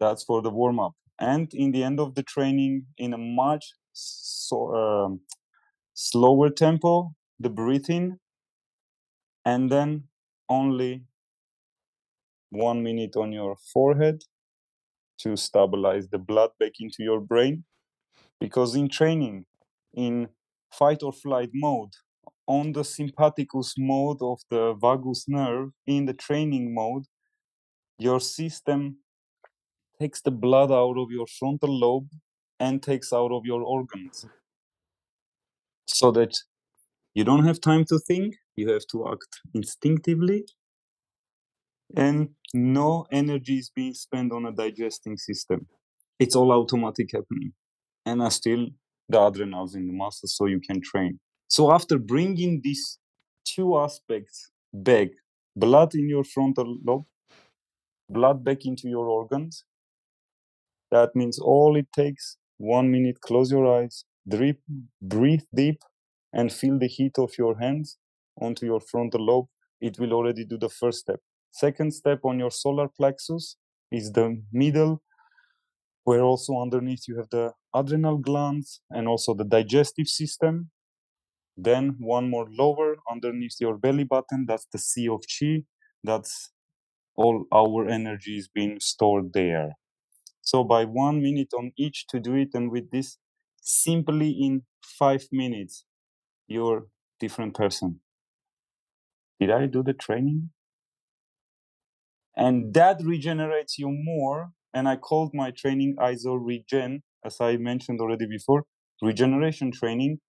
[0.00, 0.94] That's for the warm up.
[1.20, 5.20] And in the end of the training, in a much so, um,
[5.94, 8.18] slower tempo, the breathing,
[9.44, 10.04] and then
[10.48, 11.04] only
[12.50, 14.22] one minute on your forehead
[15.18, 17.64] to stabilize the blood back into your brain.
[18.40, 19.46] Because in training,
[19.94, 20.28] in
[20.72, 21.92] fight or flight mode,
[22.46, 27.04] on the sympathicus mode of the vagus nerve, in the training mode,
[27.98, 28.98] your system
[30.00, 32.08] takes the blood out of your frontal lobe
[32.58, 34.26] and takes out of your organs.
[35.86, 36.36] So that
[37.14, 40.44] you don't have time to think, you have to act instinctively,
[41.96, 45.66] and no energy is being spent on a digesting system.
[46.18, 47.52] It's all automatic happening.
[48.06, 48.66] And are still
[49.08, 51.20] the adrenals in the muscles so you can train.
[51.48, 52.98] So after bringing these
[53.44, 55.08] two aspects back,
[55.56, 57.06] blood in your frontal lobe,
[58.08, 59.64] blood back into your organs,
[60.90, 64.60] that means all it takes one minute, close your eyes, drip,
[65.02, 65.82] breathe deep,
[66.32, 67.98] and feel the heat of your hands
[68.40, 69.46] onto your frontal lobe.
[69.80, 71.20] It will already do the first step.
[71.50, 73.56] Second step on your solar plexus
[73.92, 75.02] is the middle,
[76.04, 80.70] where also underneath you have the adrenal glands and also the digestive system.
[81.56, 85.64] Then one more lower underneath your belly button, that's the sea of chi.
[86.02, 86.50] That's
[87.16, 89.72] all our energy is being stored there.
[90.42, 93.18] So by one minute on each to do it, and with this,
[93.60, 95.84] simply in five minutes,
[96.48, 96.88] you're
[97.20, 98.00] different person.
[99.38, 100.50] Did I do the training?
[102.36, 104.52] And that regenerates you more.
[104.72, 108.64] And I called my training ISO Regen, as I mentioned already before,
[109.02, 110.20] regeneration training,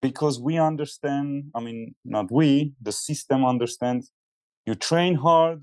[0.00, 4.12] because we understand, I mean, not we, the system understands
[4.66, 5.62] you train hard,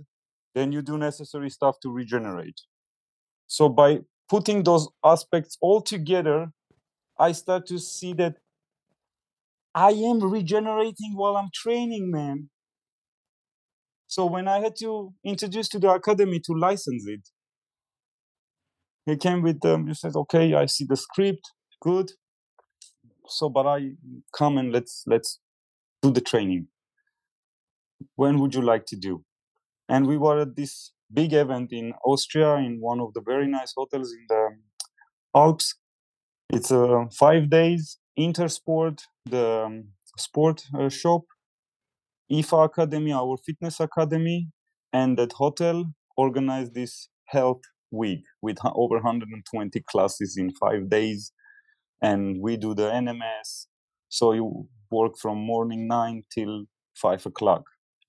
[0.55, 2.59] then you do necessary stuff to regenerate.
[3.47, 6.51] So by putting those aspects all together,
[7.19, 8.35] I start to see that
[9.73, 12.49] I am regenerating while I'm training, man.
[14.07, 17.29] So when I had to introduce to the academy to license it,
[19.05, 19.87] he came with them.
[19.87, 22.11] He said, "Okay, I see the script, good.
[23.27, 23.91] So, but I
[24.37, 25.39] come and let's let's
[26.01, 26.67] do the training.
[28.15, 29.23] When would you like to do?"
[29.87, 33.73] And we were at this big event in Austria in one of the very nice
[33.77, 34.49] hotels in the
[35.35, 35.75] Alps.
[36.49, 39.83] It's uh, five days Intersport, the um,
[40.17, 41.23] sport uh, shop,
[42.31, 44.47] IFA Academy, our fitness academy,
[44.93, 47.61] and that hotel organized this health
[47.91, 51.31] week with over 120 classes in five days.
[52.01, 53.67] And we do the NMS.
[54.09, 56.65] So you work from morning nine till
[56.95, 57.63] five o'clock,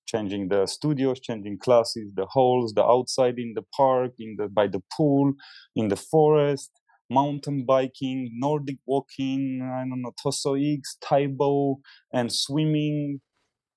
[0.06, 4.66] changing the studios, changing classes, the halls, the outside in the park, in the by
[4.66, 5.32] the pool,
[5.74, 6.70] in the forest,
[7.10, 11.76] mountain biking, Nordic walking, I don't know, Tosso Taibo,
[12.12, 13.20] and swimming,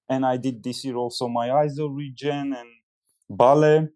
[0.10, 2.70] and I did this year also my ISO regen and
[3.30, 3.88] ballet.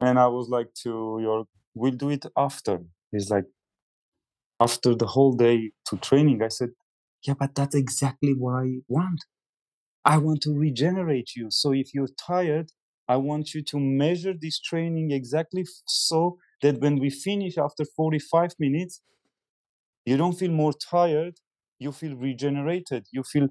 [0.00, 2.80] And I was like to your, we'll do it after.
[3.10, 3.44] He's like,
[4.60, 6.42] after the whole day to training.
[6.42, 6.70] I said,
[7.26, 9.24] yeah, but that's exactly what I want.
[10.04, 11.48] I want to regenerate you.
[11.50, 12.72] So if you're tired,
[13.08, 18.52] I want you to measure this training exactly so that when we finish after 45
[18.58, 19.02] minutes,
[20.04, 21.34] you don't feel more tired
[21.78, 23.48] you feel regenerated you feel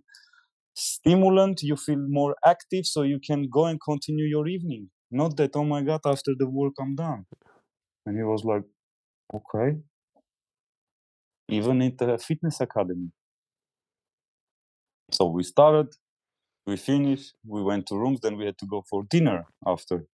[0.75, 5.55] stimulant you feel more active so you can go and continue your evening not that
[5.55, 7.25] oh my god after the work i'm done
[8.05, 8.63] and he was like
[9.33, 9.77] okay
[11.47, 13.11] even at the fitness academy
[15.11, 15.87] so we started
[16.65, 20.05] we finished we went to rooms then we had to go for dinner after.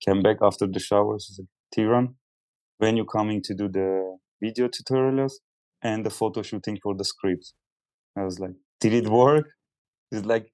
[0.00, 1.40] Came back after the showers
[1.74, 2.14] Tigran,
[2.78, 5.34] when you coming to do the video tutorials
[5.82, 7.54] and the photo shooting for the scripts?
[8.16, 9.50] I was like did it work?
[10.10, 10.50] It's like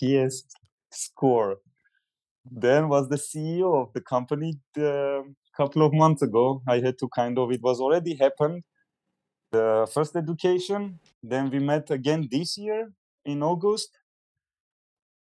[0.00, 0.42] yes
[0.92, 1.56] score.
[2.50, 5.22] Then was the ceo of the company a
[5.56, 8.62] couple of months ago i had to kind of it was already happened
[9.52, 11.00] the first education.
[11.22, 12.92] Then we met again this year
[13.24, 13.90] in august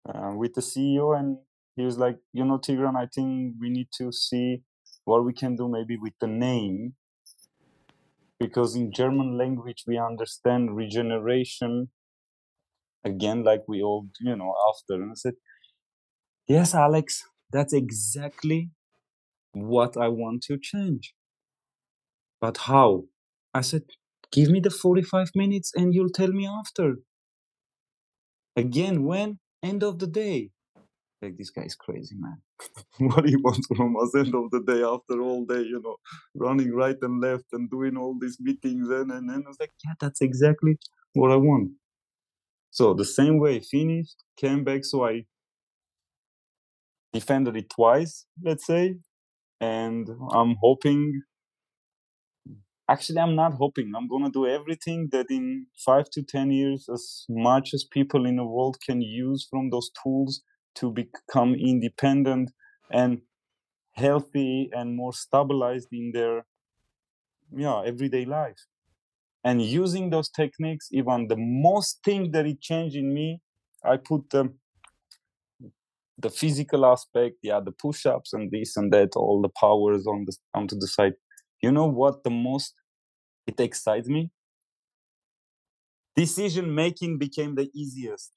[0.08, 1.38] uh, with the ceo and
[1.76, 4.64] he was like you know tigran i think we need to see
[5.06, 6.96] what we can do maybe with the name
[8.40, 11.90] because in german language we understand regeneration
[13.04, 14.94] again like we all you know after.
[15.02, 15.34] And i said
[16.48, 18.72] yes alex that's exactly
[19.54, 21.14] what i want to change.
[22.42, 23.06] But how?
[23.54, 23.84] I said
[24.32, 26.96] give me the 45 minutes and you'll tell me after.
[28.56, 29.40] Again when?
[29.64, 30.52] End of the day.
[31.22, 32.38] Like this guy is crazy man.
[33.00, 35.98] What he wants from us end of the day after all day you know
[36.36, 39.46] running right and left and doing all these meetings and and, and.
[39.46, 40.78] I was like yeah that's exactly
[41.14, 41.72] what i want.
[42.72, 45.26] So the same way finished came back so i
[47.14, 48.96] defended it twice let's say
[49.62, 51.22] and i'm hoping
[52.90, 56.90] actually i'm not hoping i'm going to do everything that in 5 to 10 years
[56.94, 60.42] as much as people in the world can use from those tools
[60.76, 62.52] to become independent
[62.92, 63.22] and
[63.94, 66.46] healthy and more stabilized in their
[67.56, 68.66] yeah everyday life.
[69.44, 73.42] And using those techniques even the most thing that it changed in me
[73.84, 74.54] i put the
[76.20, 80.36] the physical aspect yeah the push-ups and this and that all the powers on the
[80.54, 81.14] onto the side.
[81.62, 82.74] You know what the most
[83.48, 84.32] it excites me?
[86.16, 88.32] Decision making became the easiest.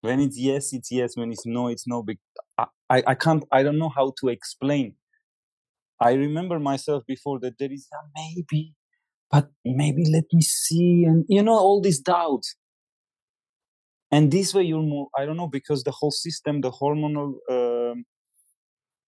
[0.00, 1.16] When it's yes it's yes.
[1.16, 2.04] When it's no it's no
[2.56, 4.94] I, I I can't i don't know how to explain.
[6.00, 8.74] I remember myself before that there is a maybe
[9.30, 12.56] but maybe let me see and you know all these doubts
[14.10, 18.04] and this way you're more i don't know because the whole system the hormonal um,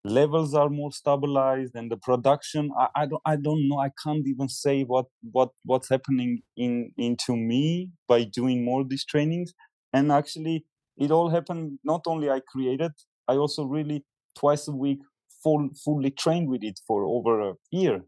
[0.04, 4.26] levels are more stabilized and the production I, I don't i don't know i can't
[4.26, 9.52] even say what what what's happening in into me by doing more these trainings.
[9.92, 10.64] And actually
[10.96, 12.92] it all happened not only i created
[13.28, 14.04] i also really
[14.38, 15.00] twice a week
[15.42, 18.04] full fully trained with it for over a year.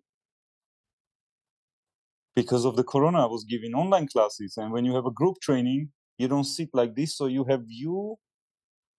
[2.34, 4.56] Because of the corona i was giving online classes.
[4.58, 7.64] And when you have a group training you don't sit like this so you have
[7.66, 8.16] you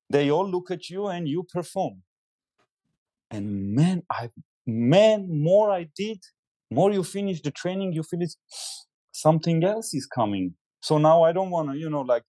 [0.09, 2.03] they all look at you and you perform.
[3.32, 4.30] And man i
[4.66, 6.20] man more i did
[6.72, 8.38] more you finish the training you feel it's
[9.11, 10.55] something else is coming.
[10.82, 12.24] So now i don't want to you know like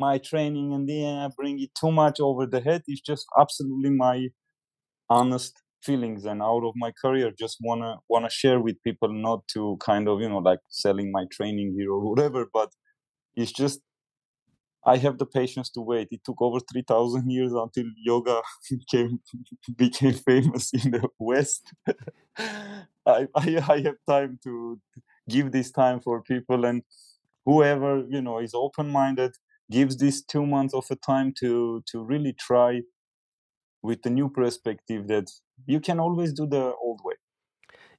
[0.00, 3.90] my training and then i bring it too much over the head it's just absolutely
[3.90, 4.28] my
[5.10, 9.76] honest feelings and out of my career just wanna wanna share with people not to
[9.80, 12.70] kind of you know like selling my training here or whatever but
[13.36, 13.80] it's just
[14.86, 16.08] i have the patience to wait.
[16.10, 18.40] It took over 3000 years until yoga
[18.90, 19.20] came
[19.76, 21.72] became famous in the west.
[22.38, 24.80] I, I i have time to
[25.28, 26.82] give this time for people and
[27.44, 29.32] whoever you know is open minded
[29.70, 32.82] gives this two months of a time to to really try
[33.82, 35.30] with the new perspective that
[35.66, 37.14] you can always do the old way.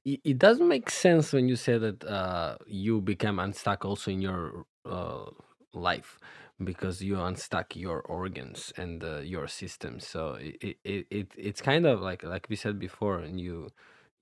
[0.04, 4.64] It, doesn't make sense when you say that uh, you become unstuck also in your
[4.84, 5.30] uh,
[5.72, 6.18] life
[6.62, 10.00] because you unstuck your organs and uh, your system.
[10.00, 13.70] So it, it, it, it it's kind of like like we said before and you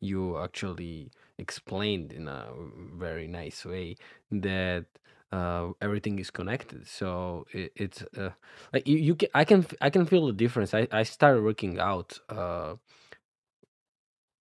[0.00, 2.46] you actually explained in a
[2.94, 3.96] very nice way
[4.30, 4.86] that
[5.32, 6.86] uh, everything is connected.
[6.86, 8.30] So it, it's uh,
[8.72, 10.74] like you, you can i can i can feel the difference.
[10.74, 12.74] I, I started working out uh,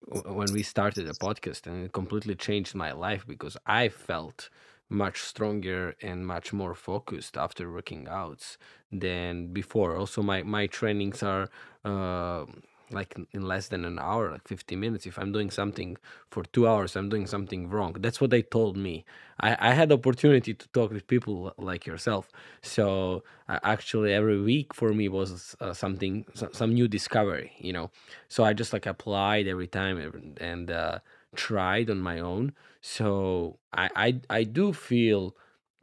[0.10, 4.50] w- when we started the podcast and it completely changed my life because i felt
[4.94, 8.58] much stronger and much more focused after working outs
[8.92, 9.96] than before.
[9.98, 11.50] Also my my trainings are
[11.86, 12.46] uh,
[12.92, 15.06] like in in less than an hour like 50 minutes.
[15.06, 15.98] If i'm doing something
[16.30, 17.94] for two hours i'm doing something wrong.
[18.00, 19.06] That's what they told me.
[19.40, 22.30] I, I had opportunity to talk with people like yourself.
[22.62, 27.74] So uh, actually every week for me was uh, something so- some new discovery you
[27.74, 27.90] know?
[28.28, 31.00] So i just like applied every time and and, uh,
[31.36, 32.54] tried on my own.
[32.82, 35.36] So I I, I do feel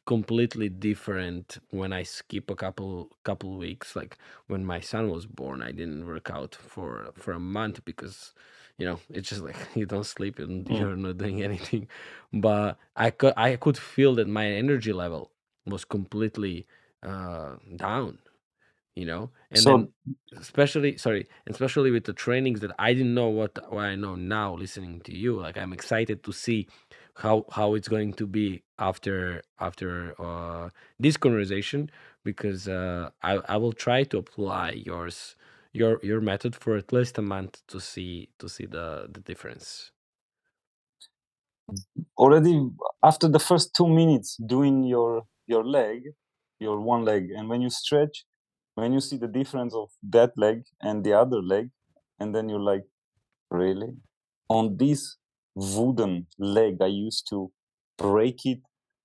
[0.07, 3.95] completely different when I skip a couple couple weeks.
[3.97, 4.19] Like
[4.49, 8.33] when my son was born, I didn't work out for for a month because
[8.79, 10.77] you know it's just like you don't sleep and Mm.
[10.79, 11.89] you're not doing anything.
[12.33, 15.31] But I could I could feel that my energy level
[15.67, 16.67] was completely
[17.03, 18.19] uh, down
[18.97, 19.31] you know?
[19.53, 19.93] And then So
[20.41, 24.55] especially sorry especially with the trainings that i didn't know what what i know now
[24.55, 26.69] listening to you like i'm excited to see
[27.17, 31.91] how how it's going to be after after uh this conversation
[32.25, 35.37] because uh i i will try to apply yours
[35.73, 39.93] your your method for at least a month to see to see the the difference.
[42.19, 42.69] Already
[43.03, 46.03] after the first two minutes doing your your leg,
[46.61, 48.25] your one leg, and when you stretch,
[48.81, 51.71] when you see the difference of that leg and the other leg,
[52.19, 52.85] and then you're like,
[53.51, 53.91] really?
[54.49, 55.17] On this
[55.55, 57.51] wooden leg, I used to
[57.99, 58.61] break it,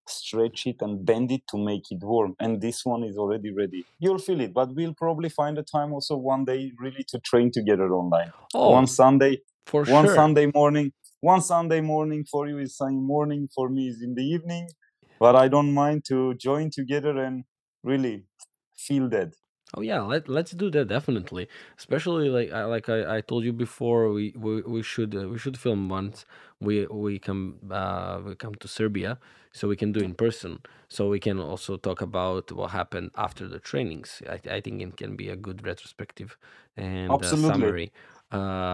[0.07, 2.35] stretch it, and bend it to make it warm.
[2.39, 3.85] And this one is already ready.
[3.99, 7.52] You'll feel it, but we'll probably find a time also one day really to train
[7.52, 8.31] together online.
[8.53, 13.02] oh One Sunday, for one sure Sunday morning, one Sunday morning for you is Sunday
[13.02, 14.69] morning, for me is in the evening.
[15.19, 17.45] But I don't mind to join together and
[17.84, 18.26] really
[18.76, 19.34] feel that.
[19.73, 21.47] Oh yeah, let let's do that definitely.
[21.77, 25.37] Especially like I like I, I told you before, we we, we should uh, we
[25.39, 26.25] should film once
[26.61, 29.19] we we come uh we come to Serbia
[29.51, 30.59] so we can do in person.
[30.87, 34.21] So we can also talk about what happened after the trainings.
[34.29, 36.37] I I think it can be a good retrospective
[36.77, 37.35] and uh, Absolutely.
[37.35, 37.91] summary.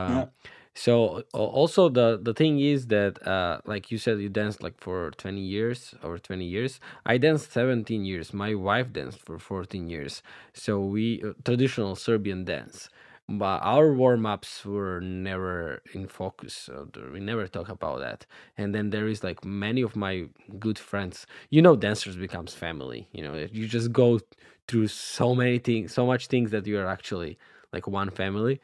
[0.05, 0.25] Yeah.
[0.73, 4.77] So al- also the the thing is that uh like you said you danced like
[4.79, 6.79] for 20 years over 20 years.
[7.05, 8.33] I danced 17 years.
[8.33, 10.23] My wife danced for 14 years.
[10.53, 12.89] So we uh, traditional Serbian dance,
[13.27, 16.53] but our warm ups were never in focus.
[16.53, 18.25] So th- we never talk about that.
[18.57, 20.27] And then there is like many of my
[20.57, 21.27] good friends.
[21.49, 23.07] You know, dancers becomes family.
[23.11, 24.19] You know, you just go
[24.67, 27.37] through so many things, so much things that you are actually
[27.73, 28.61] like one family.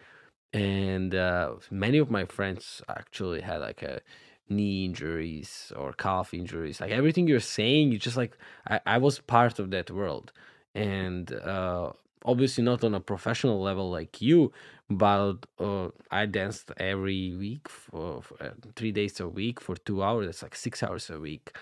[0.54, 4.02] And uh, many of my friends actually had like a
[4.50, 6.80] knee injuries or calf injuries.
[6.80, 8.38] Like everything you're saying, you just like
[8.68, 10.32] I, I was part of that world
[10.74, 11.92] and uh,
[12.26, 14.52] obviously not on a professional level like you
[14.90, 20.04] but uh, i danced every week for, for uh, three days a week for two
[20.04, 21.56] hours that's like six hours a week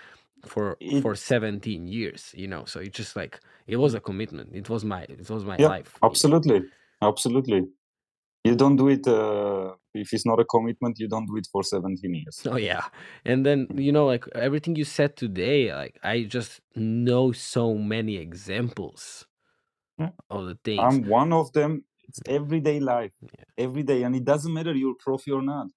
[0.44, 4.54] for It, for 17 years you know so it's just like it was a commitment
[4.54, 6.62] it was my it was my yeah, life absolutely.
[7.02, 7.68] Absolutely.
[8.46, 11.62] You don't do it, uh, if it's not a commitment, you don't do it for
[11.62, 12.38] 17 years.
[12.46, 12.84] oh yeah
[13.24, 18.16] and then you know like everything you said today like i just know so many
[18.16, 19.26] examples
[19.98, 20.10] Yeah.
[20.30, 21.84] of the things I'm one of them.
[22.08, 23.44] It's everyday life, Yeah.
[23.58, 24.02] every day.
[24.04, 25.68] And it doesn't matter you're profi or not.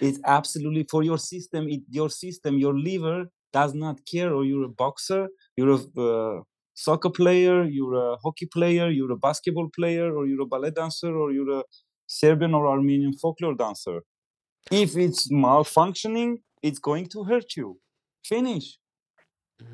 [0.00, 1.68] It's absolutely for your system.
[1.68, 4.32] It, your system, your liver does not care.
[4.32, 6.42] Or you're a boxer, you're a uh,
[6.86, 11.12] soccer player, you're a hockey player, you're a basketball player, or you're a ballet dancer,
[11.22, 11.64] or you're a
[12.06, 13.98] Serbian or Armenian folklore dancer.
[14.70, 17.80] If it's malfunctioning, it's going to hurt you.
[18.24, 18.78] Finish.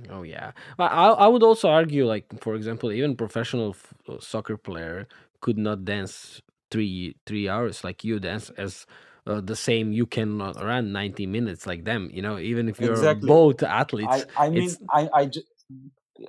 [0.09, 4.57] Oh yeah, I I would also argue like for example, even professional f- uh, soccer
[4.57, 5.07] player
[5.41, 6.41] could not dance
[6.71, 8.87] three three hours like you dance as
[9.27, 9.93] uh, the same.
[9.93, 12.11] You cannot run ninety minutes like them.
[12.13, 13.37] You know, even if you're Exactly.
[13.37, 13.63] both
[14.03, 15.43] I, athletes, I mean, I, I, ju-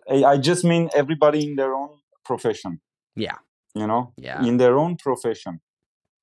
[0.10, 1.90] I just mean everybody in their own
[2.24, 2.82] profession.
[3.16, 3.38] yeah.
[3.74, 4.14] You know?
[4.18, 4.42] Yeah.
[4.46, 5.60] In their own profession.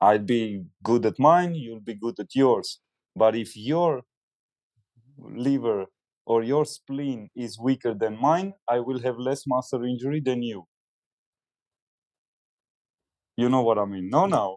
[0.01, 2.81] I'd be good at mine you'll be good at yours.
[3.15, 4.03] But if your
[5.19, 5.87] liver
[6.27, 10.67] or your spleen is weaker than mine i will have less muscle injury than you.
[13.37, 14.09] You know what i mean?
[14.11, 14.57] No no.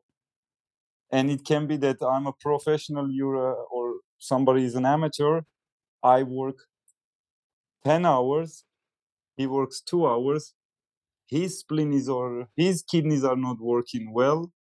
[1.12, 5.42] And it can be that i'm a professional you're a, or somebody is an amateur
[6.04, 6.58] i work
[7.84, 8.64] 10 hours
[9.38, 10.54] he works 2 hours
[11.28, 14.52] his spleen is or his kidneys are not working well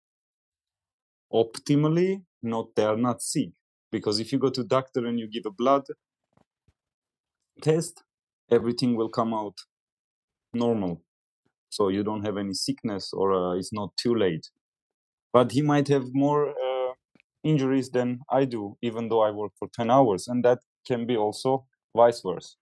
[1.32, 3.52] optimally not they are not sick.
[3.92, 5.84] Because if you go to doctor and you give a blood
[7.62, 8.04] test
[8.52, 9.58] everything will come out
[10.54, 11.04] normal.
[11.70, 14.50] So you don't have any sickness or uh, it's not too late.
[15.34, 16.94] But he might have more uh,
[17.44, 21.18] injuries than i do even though i work for 10 hours and that can be
[21.18, 21.66] also
[21.96, 22.56] vice versa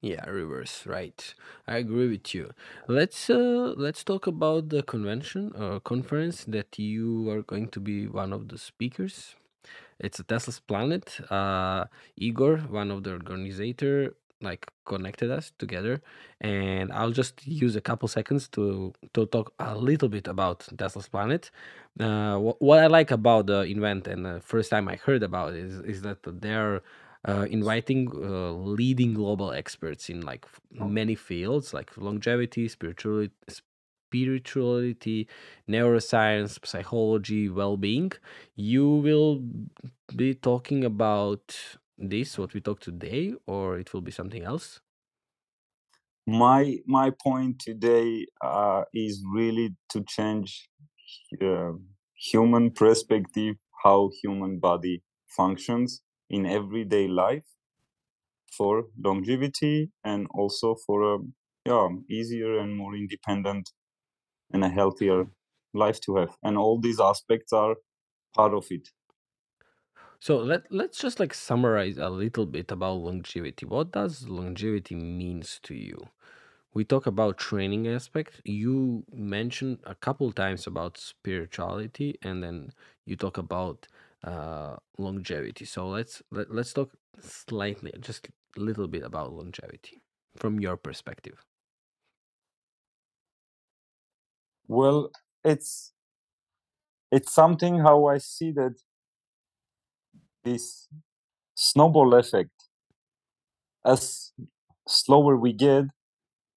[0.00, 1.34] yeah reverse right.
[1.66, 2.50] I agree with you.
[2.86, 8.06] Let's uh let's talk about the convention or conference that you are going to be
[8.06, 9.34] one of the speakers.
[10.00, 11.20] It's a Tesla's Planet.
[11.30, 16.00] Uh, Igor, one of the organizer, like connected us together
[16.40, 21.08] and i'll just use a couple seconds to to talk a little bit about tesla's
[21.08, 21.50] planet
[22.00, 25.54] uh, wh- what i like about the event and the first time i heard about
[25.54, 26.82] it is, is that they're
[27.26, 35.28] uh, inviting uh, leading global experts in like f- many fields like longevity spirituality spirituality
[35.68, 38.12] neuroscience psychology well-being.
[38.56, 39.42] You will
[40.16, 44.80] be talking about this what we talk today or it will be something else?
[46.26, 50.68] My my point today uh, is really to change
[51.42, 51.72] uh,
[52.30, 57.46] human perspective how human body functions in everyday life
[58.56, 61.18] for longevity and also for a
[61.64, 63.70] yeah easier and more independent
[64.52, 65.26] and a healthier
[65.74, 66.36] life to have.
[66.42, 67.76] And all these aspects are
[68.34, 68.88] part of it.
[70.20, 73.66] So let let's just like summarize a little bit about longevity.
[73.66, 76.08] What does longevity means to you?
[76.74, 78.42] We talk about training aspect.
[78.44, 82.72] You mentioned a couple times about spirituality and then
[83.06, 83.88] you talk about
[84.24, 85.64] uh longevity.
[85.64, 86.90] So let's let, let's talk
[87.20, 90.02] slightly just a little bit about longevity
[90.36, 91.44] from your perspective.
[94.68, 95.10] Well
[95.44, 95.92] it's
[97.10, 98.74] it's something how i see that
[100.44, 100.88] this
[101.54, 102.50] snowball effect
[103.84, 104.32] as
[104.86, 105.84] slower we get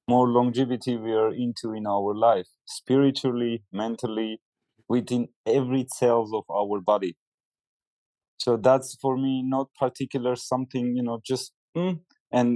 [0.08, 4.42] more longevity we are into in our life spiritually mentally
[4.90, 7.16] within every cells of our body
[8.44, 12.00] so that's for me not particular something you know just mm,
[12.32, 12.50] and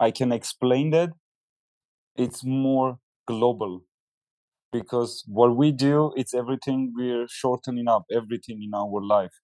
[0.00, 1.10] i can explain that.
[2.16, 3.82] It's more global
[4.72, 9.36] because what we do it's everything we're shortening up everything in our life.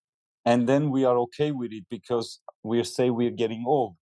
[0.45, 3.97] And then we are okay with it because we say we're getting old.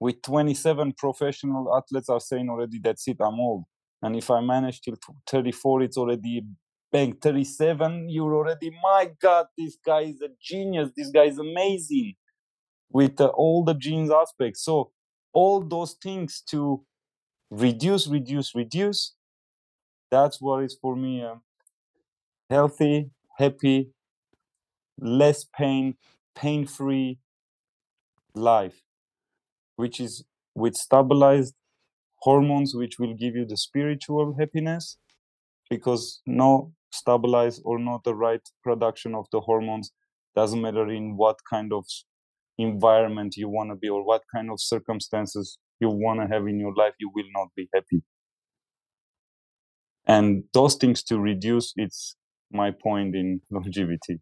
[0.00, 3.64] With 27 professional athletes are saying already that's it i'm old.
[4.02, 4.96] And if i manage till
[5.28, 6.42] 34 it's already
[6.92, 8.70] bang 37 you're already.
[8.82, 10.90] My god this guy is a genius.
[10.96, 12.14] This guy is amazing
[12.90, 14.64] with uh, all the genes aspects.
[14.64, 14.92] So
[15.32, 16.84] all those things to
[17.50, 19.14] reduce reduce reduce
[20.10, 21.40] that's what is for me a
[22.50, 23.90] healthy happy
[25.00, 25.96] less pain
[26.34, 27.18] pain free
[28.34, 28.82] life
[29.76, 30.24] which is
[30.54, 31.54] with stabilized
[32.18, 34.98] hormones which will give you the spiritual happiness
[35.70, 39.92] because no stabilized or not the right production of the hormones
[40.34, 41.84] doesn't matter in what kind of
[42.58, 46.58] environment you want to be or what kind of circumstances you want to have in
[46.58, 48.02] your life you will not be happy.
[50.06, 52.16] And those things to reduce it's
[52.50, 54.20] my point in longevity.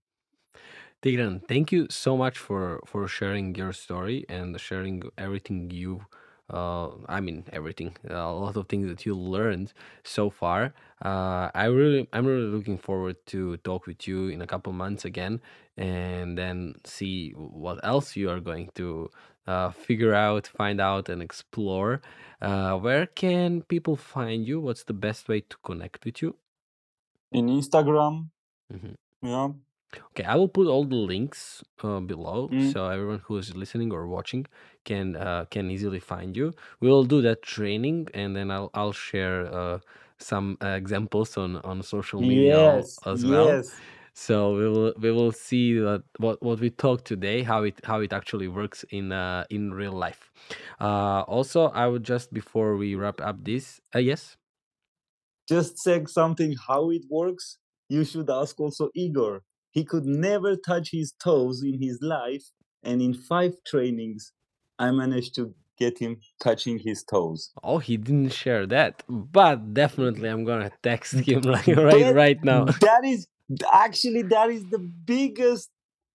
[1.03, 6.01] Tigran, thank you so much for for sharing your story and sharing everything you
[6.51, 9.73] uh i mean everything a lot of things that you learned
[10.05, 10.73] so far.
[11.05, 15.05] Uh i really i'm really looking forward to talk with you in a couple months
[15.05, 15.41] again
[15.77, 19.11] and then see what else you are going to
[19.47, 22.01] uh, figure out find out and explore.
[22.41, 24.61] Uh where can people find you?
[24.61, 26.37] What's the best way to connect with you?
[27.33, 28.31] In instagram.
[28.73, 28.95] Mhm.
[29.23, 29.49] yeah.
[30.11, 32.73] Okay, I will put all the links uh, below Mm.
[32.73, 34.47] so everyone who is listening or watching
[34.87, 36.55] can uh, can easily find you.
[36.81, 39.81] We will do that training, and then I'll I'll share uh,
[40.19, 43.61] some uh, examples on on social media al- yes as well.
[43.61, 43.83] yes
[44.15, 48.01] So we will we will see that what what we talked today, how it how
[48.01, 50.33] it actually works in uh, in real life.
[50.81, 54.37] Uh, also, I would just before we wrap up this, uh, yes.
[55.49, 57.59] just check something how it works
[57.89, 62.45] you should ask also igor he could never touch his toes in his life
[62.83, 64.33] and in five trainings
[64.79, 70.29] i managed to get him touching his toes Oh, he didn't share that, but definitely
[70.31, 72.65] I'm gonna text him like right That- right now.
[72.89, 73.27] that is
[73.73, 75.71] actually that is the biggest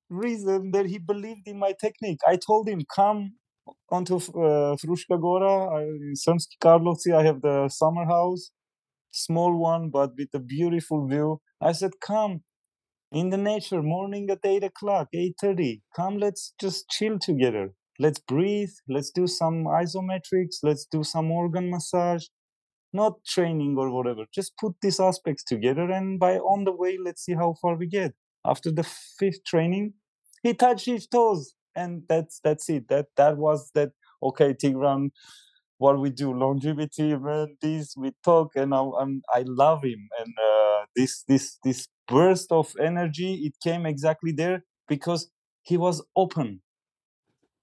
[0.09, 3.33] reason that he believed in my technique i told him come
[3.91, 8.51] onto uh, Fruška Gora, in Sremski Karlovci, I have the summer house,
[9.11, 11.41] small one, but with a beautiful view.
[11.61, 12.43] I said, come
[13.13, 15.81] in the nature, morning at 8 o'clock, 8.30.
[15.95, 17.73] Come, let's just chill together.
[18.01, 18.73] Let's breathe.
[18.89, 20.57] Let's do some isometrics.
[20.63, 22.25] Let's do some organ massage.
[22.95, 24.25] Not training or whatever.
[24.35, 27.87] Just put these aspects together and by on the way, let's see how far we
[27.87, 28.15] get.
[28.45, 28.85] After the
[29.19, 29.93] fifth training,
[30.43, 33.91] he touched his toes and that's that's it that that was that
[34.23, 35.11] okay tigran
[35.79, 40.35] what we do longevity man this we talk and I, I'm, I love him and
[40.39, 45.31] uh, this this this burst of energy it came exactly there because
[45.63, 46.61] he was open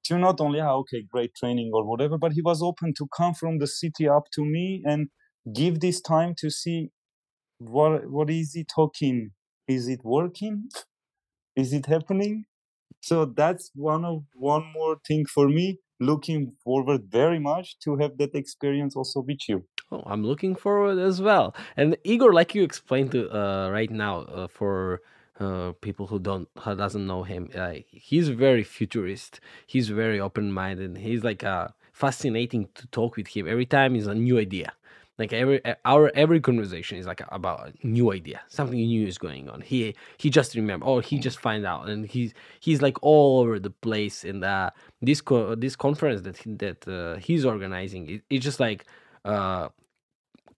[0.08, 3.34] to not only ah, okay great training or whatever but he was open to come
[3.34, 5.10] from the city up to me and
[5.54, 6.90] give this time to see
[7.60, 9.32] what what is he talking?
[9.68, 10.70] Is it working?
[11.56, 12.46] Is it happening?
[13.02, 18.18] So that's one of one more thing for me looking forward very much to have
[18.18, 19.64] that experience also with you.
[19.92, 21.56] Oh, I'm looking forward as well.
[21.76, 25.02] And Igor, like you explained to uh, right now, uh, for
[25.40, 29.40] uh, people who don't who doesn't know him, uh, he's very futurist.
[29.66, 30.98] He's very open minded.
[30.98, 33.48] He's like uh, fascinating to talk with him.
[33.48, 34.74] Every time is a new idea.
[35.18, 38.42] Like every our every conversation is like about a new idea.
[38.50, 39.62] Something new is going on.
[39.62, 43.60] He he just remember, or he just find out, and he's he's like all over
[43.60, 44.24] the place.
[44.24, 44.70] And uh,
[45.02, 48.86] this co- this conference that he, that uh, he's organizing, it, it's just like
[49.26, 49.70] uh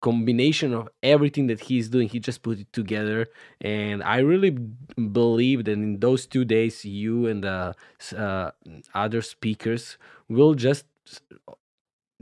[0.01, 3.27] combination of everything that he's doing he just put it together.
[3.61, 7.75] And i really believe that in those two days you and the
[8.15, 8.51] uh,
[8.93, 9.97] other speakers
[10.27, 10.85] will just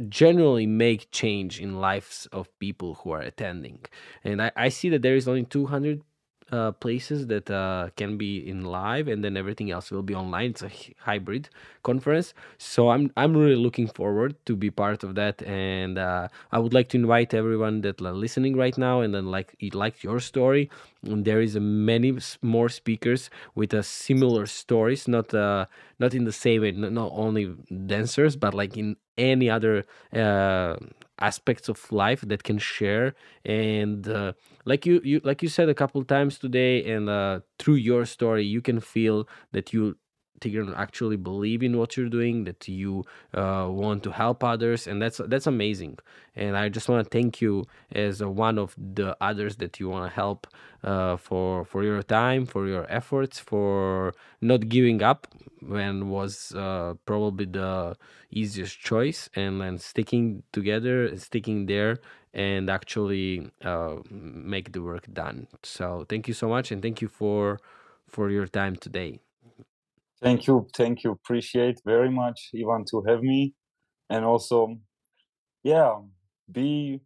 [0.10, 3.80] generally make change in lives of people who are attending.
[4.24, 6.02] And i, I see that there is only 200
[6.52, 10.52] uh, places that uh, can be in live and then everything else will be online.
[10.52, 11.50] It's a hy- hybrid
[11.84, 12.34] conference.
[12.58, 15.42] So i'm i'm really looking forward to be part of that.
[15.44, 19.26] And uh, i would like to invite everyone that are listening right now and then
[19.28, 20.70] like it liked your story.
[21.04, 25.66] And there is many more speakers with a similar stories not uh
[26.00, 27.54] not in the same way not only
[27.86, 29.84] dancers but like in any other
[30.14, 30.76] uh
[31.20, 33.16] aspects of life that can share.
[33.46, 34.34] And uh,
[34.68, 38.44] like you, you like you said a couple times today and uh, through your story
[38.46, 39.98] you can feel that you
[40.40, 43.04] Tigran actually believe in what you're doing that you
[43.34, 45.98] uh, want to help others and that's that's amazing.
[46.36, 50.06] And i just want to thank you as one of the others that you want
[50.10, 50.46] to help
[50.84, 55.28] uh, for for your time for your efforts for not giving up
[55.62, 57.98] when was uh, probably the
[58.30, 61.98] easiest choice and then sticking together sticking there
[62.38, 65.48] and actually uh, make the work done.
[65.64, 67.60] So thank you so much, and thank you for
[68.08, 69.20] for your time today.
[70.22, 73.54] thank you thank you appreciate very much ivan to have me
[74.10, 74.76] and also
[75.64, 75.96] yeah
[76.52, 77.02] be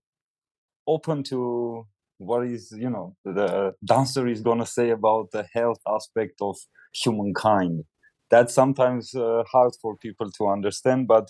[0.87, 1.85] open to
[2.19, 6.57] what is you know the dancer is gonna say about the health aspect of
[6.93, 7.83] humankind
[8.29, 11.29] that's sometimes uh, hard for people to understand but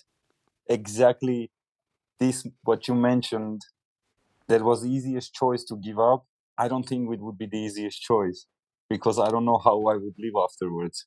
[0.70, 1.52] exactly
[2.20, 3.62] this what you mentioned
[4.52, 6.26] that was the easiest choice to give up
[6.58, 8.46] i don't think it would be the easiest choice
[8.90, 11.06] because i don't know how i would live afterwards.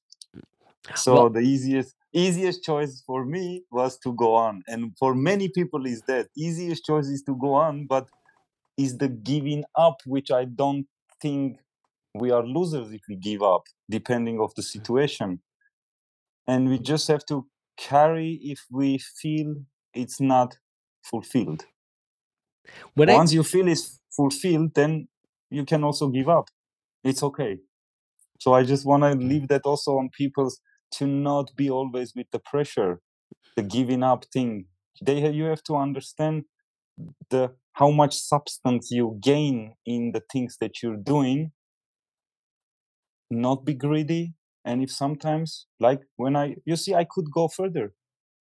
[0.95, 5.49] So Well, the easiest easiest choice for me was to go on and for many
[5.49, 6.29] people is that.
[6.37, 8.07] Easiest choice is to go on but
[8.77, 10.87] is the giving up which i don't
[11.23, 11.59] think
[12.23, 14.73] we are losers if we give up depending of the hmm.
[14.75, 15.41] situation.
[16.47, 17.47] And we just have to
[17.77, 19.51] carry if we feel
[19.95, 20.59] it's not
[21.11, 21.65] fulfilled
[22.95, 25.09] when I once you feel it's fulfilled then
[25.51, 26.49] you can also give up.
[27.03, 27.59] It's okay.
[28.41, 29.29] So i just want to hmm.
[29.29, 30.51] leave that also on people
[30.93, 33.01] to not be always with the pressure
[33.57, 34.67] the giving up thing.
[35.03, 36.45] They you have to understand
[37.31, 41.53] the how much substance you gain in the things that you're doing.
[43.31, 44.35] Not be greedy
[44.65, 47.93] and if sometimes like when i you see i could go further.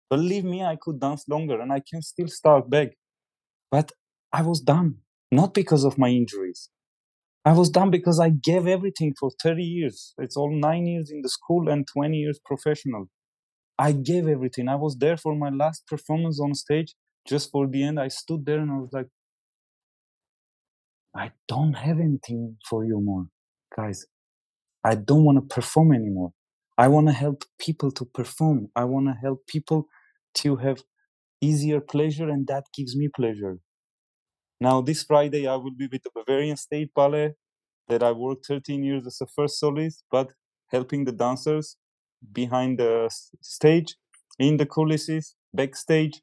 [0.09, 2.89] Believe me i could dance longer and i can still start back.
[3.69, 3.91] But
[4.33, 4.95] i was done.
[5.31, 6.69] Not because of my injuries.
[7.45, 10.13] I was done because i gave everything for 30 years.
[10.19, 13.09] It's all 9 years in the school and 20 years professional.
[13.79, 14.69] I gave everything.
[14.69, 16.95] I was there for my last performance on stage.
[17.27, 19.09] Just for the end i stood there and i was like
[21.15, 23.25] i don't have anything for you more
[23.75, 24.05] guys.
[24.83, 26.33] I don't want to perform anymore.
[26.77, 28.69] I want to help people to perform.
[28.75, 29.87] I want to help people
[30.41, 30.83] to have
[31.41, 33.59] easier pleasure, and that gives me pleasure.
[34.61, 37.33] Now, this Friday, I will be with the Bavarian State Ballet
[37.89, 40.33] that I worked 13 years as a first soloist, but
[40.69, 41.77] helping the dancers
[42.33, 43.09] behind the
[43.41, 43.95] stage,
[44.39, 46.21] in the coulisses, backstage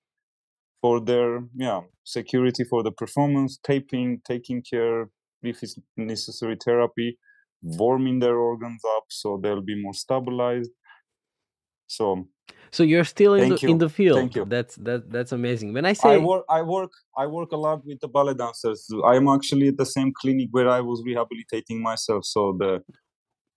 [0.82, 5.10] for their yeah security for the performance, taping, taking care
[5.42, 7.18] if it's necessary therapy,
[7.62, 10.70] warming their organs up so they'll be more stabilized.
[11.88, 12.28] So
[12.70, 14.18] so you're still in the thank in the field.
[14.18, 14.44] thank you.
[14.44, 15.72] That's that that's amazing.
[15.72, 18.86] When I I say work, I work, I work a lot with the ballet dancers.
[19.04, 22.24] I'm actually at the same clinic where I was rehabilitating myself.
[22.24, 22.82] So the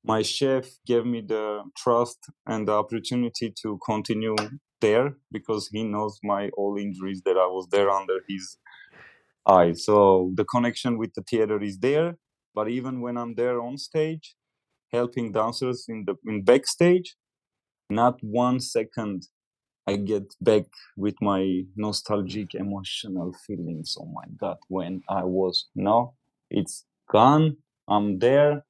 [0.04, 4.36] my chef gave me the trust and the opportunity to continue
[4.80, 8.58] there because he knows my all injuries that I was there under his
[9.46, 9.74] eye.
[9.74, 12.18] So the connection with the theater is there.
[12.56, 14.36] But even when I'm there on stage,
[14.92, 17.16] helping dancers in the in backstage,
[17.92, 19.28] not one second
[19.88, 20.66] I get back
[20.98, 23.98] with my nostalgic emotional feelings.
[24.00, 26.16] Oh my god, when I was no,
[26.52, 27.58] it's gone.
[27.88, 28.66] I'm there.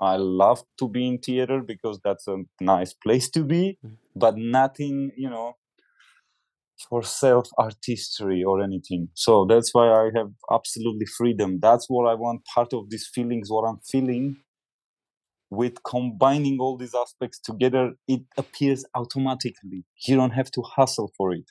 [0.00, 3.96] I love to be in theater because that's a nice place to be, Mm.
[4.16, 5.56] but nothing, you know,
[6.88, 9.08] for self artistry or anything.
[9.14, 11.58] So that's why I have absolutely freedom.
[11.60, 12.44] That's what I want.
[12.54, 14.36] Part of these feelings, what I'm feeling,
[15.50, 19.84] with combining all these aspects together, it appears automatically.
[20.06, 21.50] You don't have to hustle for it.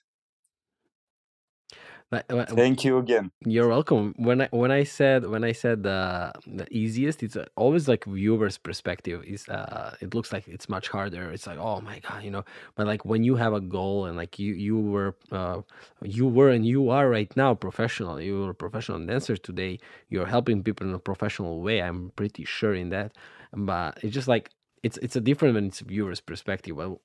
[2.12, 3.32] Uh, Thank you again.
[3.46, 4.14] You're welcome.
[4.18, 8.06] When I when I said when I said the the easiest, it's uh, always like
[8.06, 9.24] viewer's perspective.
[9.26, 11.32] Is uh, it looks like it's much harder.
[11.32, 12.46] It's like oh my god, you know.
[12.76, 15.62] But like when you have a goal and like you you were uh,
[16.02, 18.22] you were and you are right now professional.
[18.22, 19.80] You are a professional dancer today.
[20.10, 21.82] You're helping people in a professional way.
[21.82, 23.14] I'm pretty sure in that.
[23.54, 24.52] But it's just like
[24.84, 26.76] it's it's a different when it's viewer's perspective.
[26.76, 27.02] Well,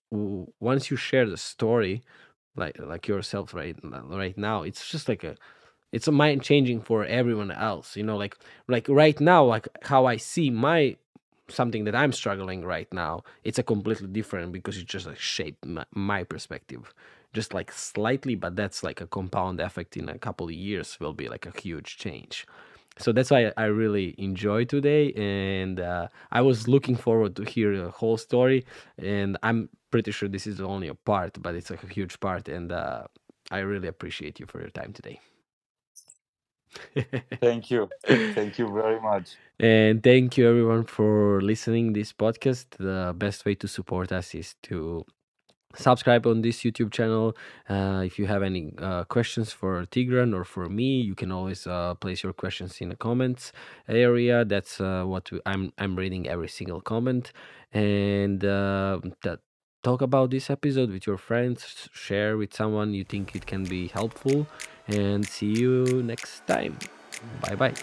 [0.61, 2.03] once you share the story,
[2.57, 5.37] like like yourself right right now, it's just like a
[5.93, 8.37] it's a mind changing for everyone else you know like
[8.67, 10.97] like right now like how i see my
[11.49, 15.65] something that i'm struggling right now it's a completely different because it just like shaped
[15.67, 16.95] my, my perspective
[17.35, 21.13] just like slightly but that's like a compound effect in a couple of years will
[21.13, 22.47] be like a huge change
[22.99, 27.77] so that's why i really enjoy today and uh, i was looking forward to hear
[27.77, 28.65] the whole story
[28.99, 32.49] and i'm pretty sure this is only a part but it's like a huge part
[32.49, 33.05] and uh,
[33.51, 35.21] i really appreciate you for your time today
[37.41, 37.91] Thank you.
[38.35, 39.37] Thank you very much.
[39.61, 42.67] And thank you everyone for listening this podcast.
[42.79, 45.05] The best way to support us is to
[45.77, 47.37] subscribe on this YouTube channel.
[47.69, 51.67] Uh, if you have any uh, questions for Tigran or for me, you can always
[51.67, 53.53] uh, place your questions in the comments
[53.89, 54.45] area.
[54.45, 57.33] That's uh, what we, I'm I'm reading every single comment
[57.73, 59.41] and uh, that
[59.83, 61.89] talk about this episode with your friends.
[61.93, 64.47] Share with someone you think it can be helpful,
[64.87, 66.79] and see you next time.
[67.41, 67.75] Bye bye.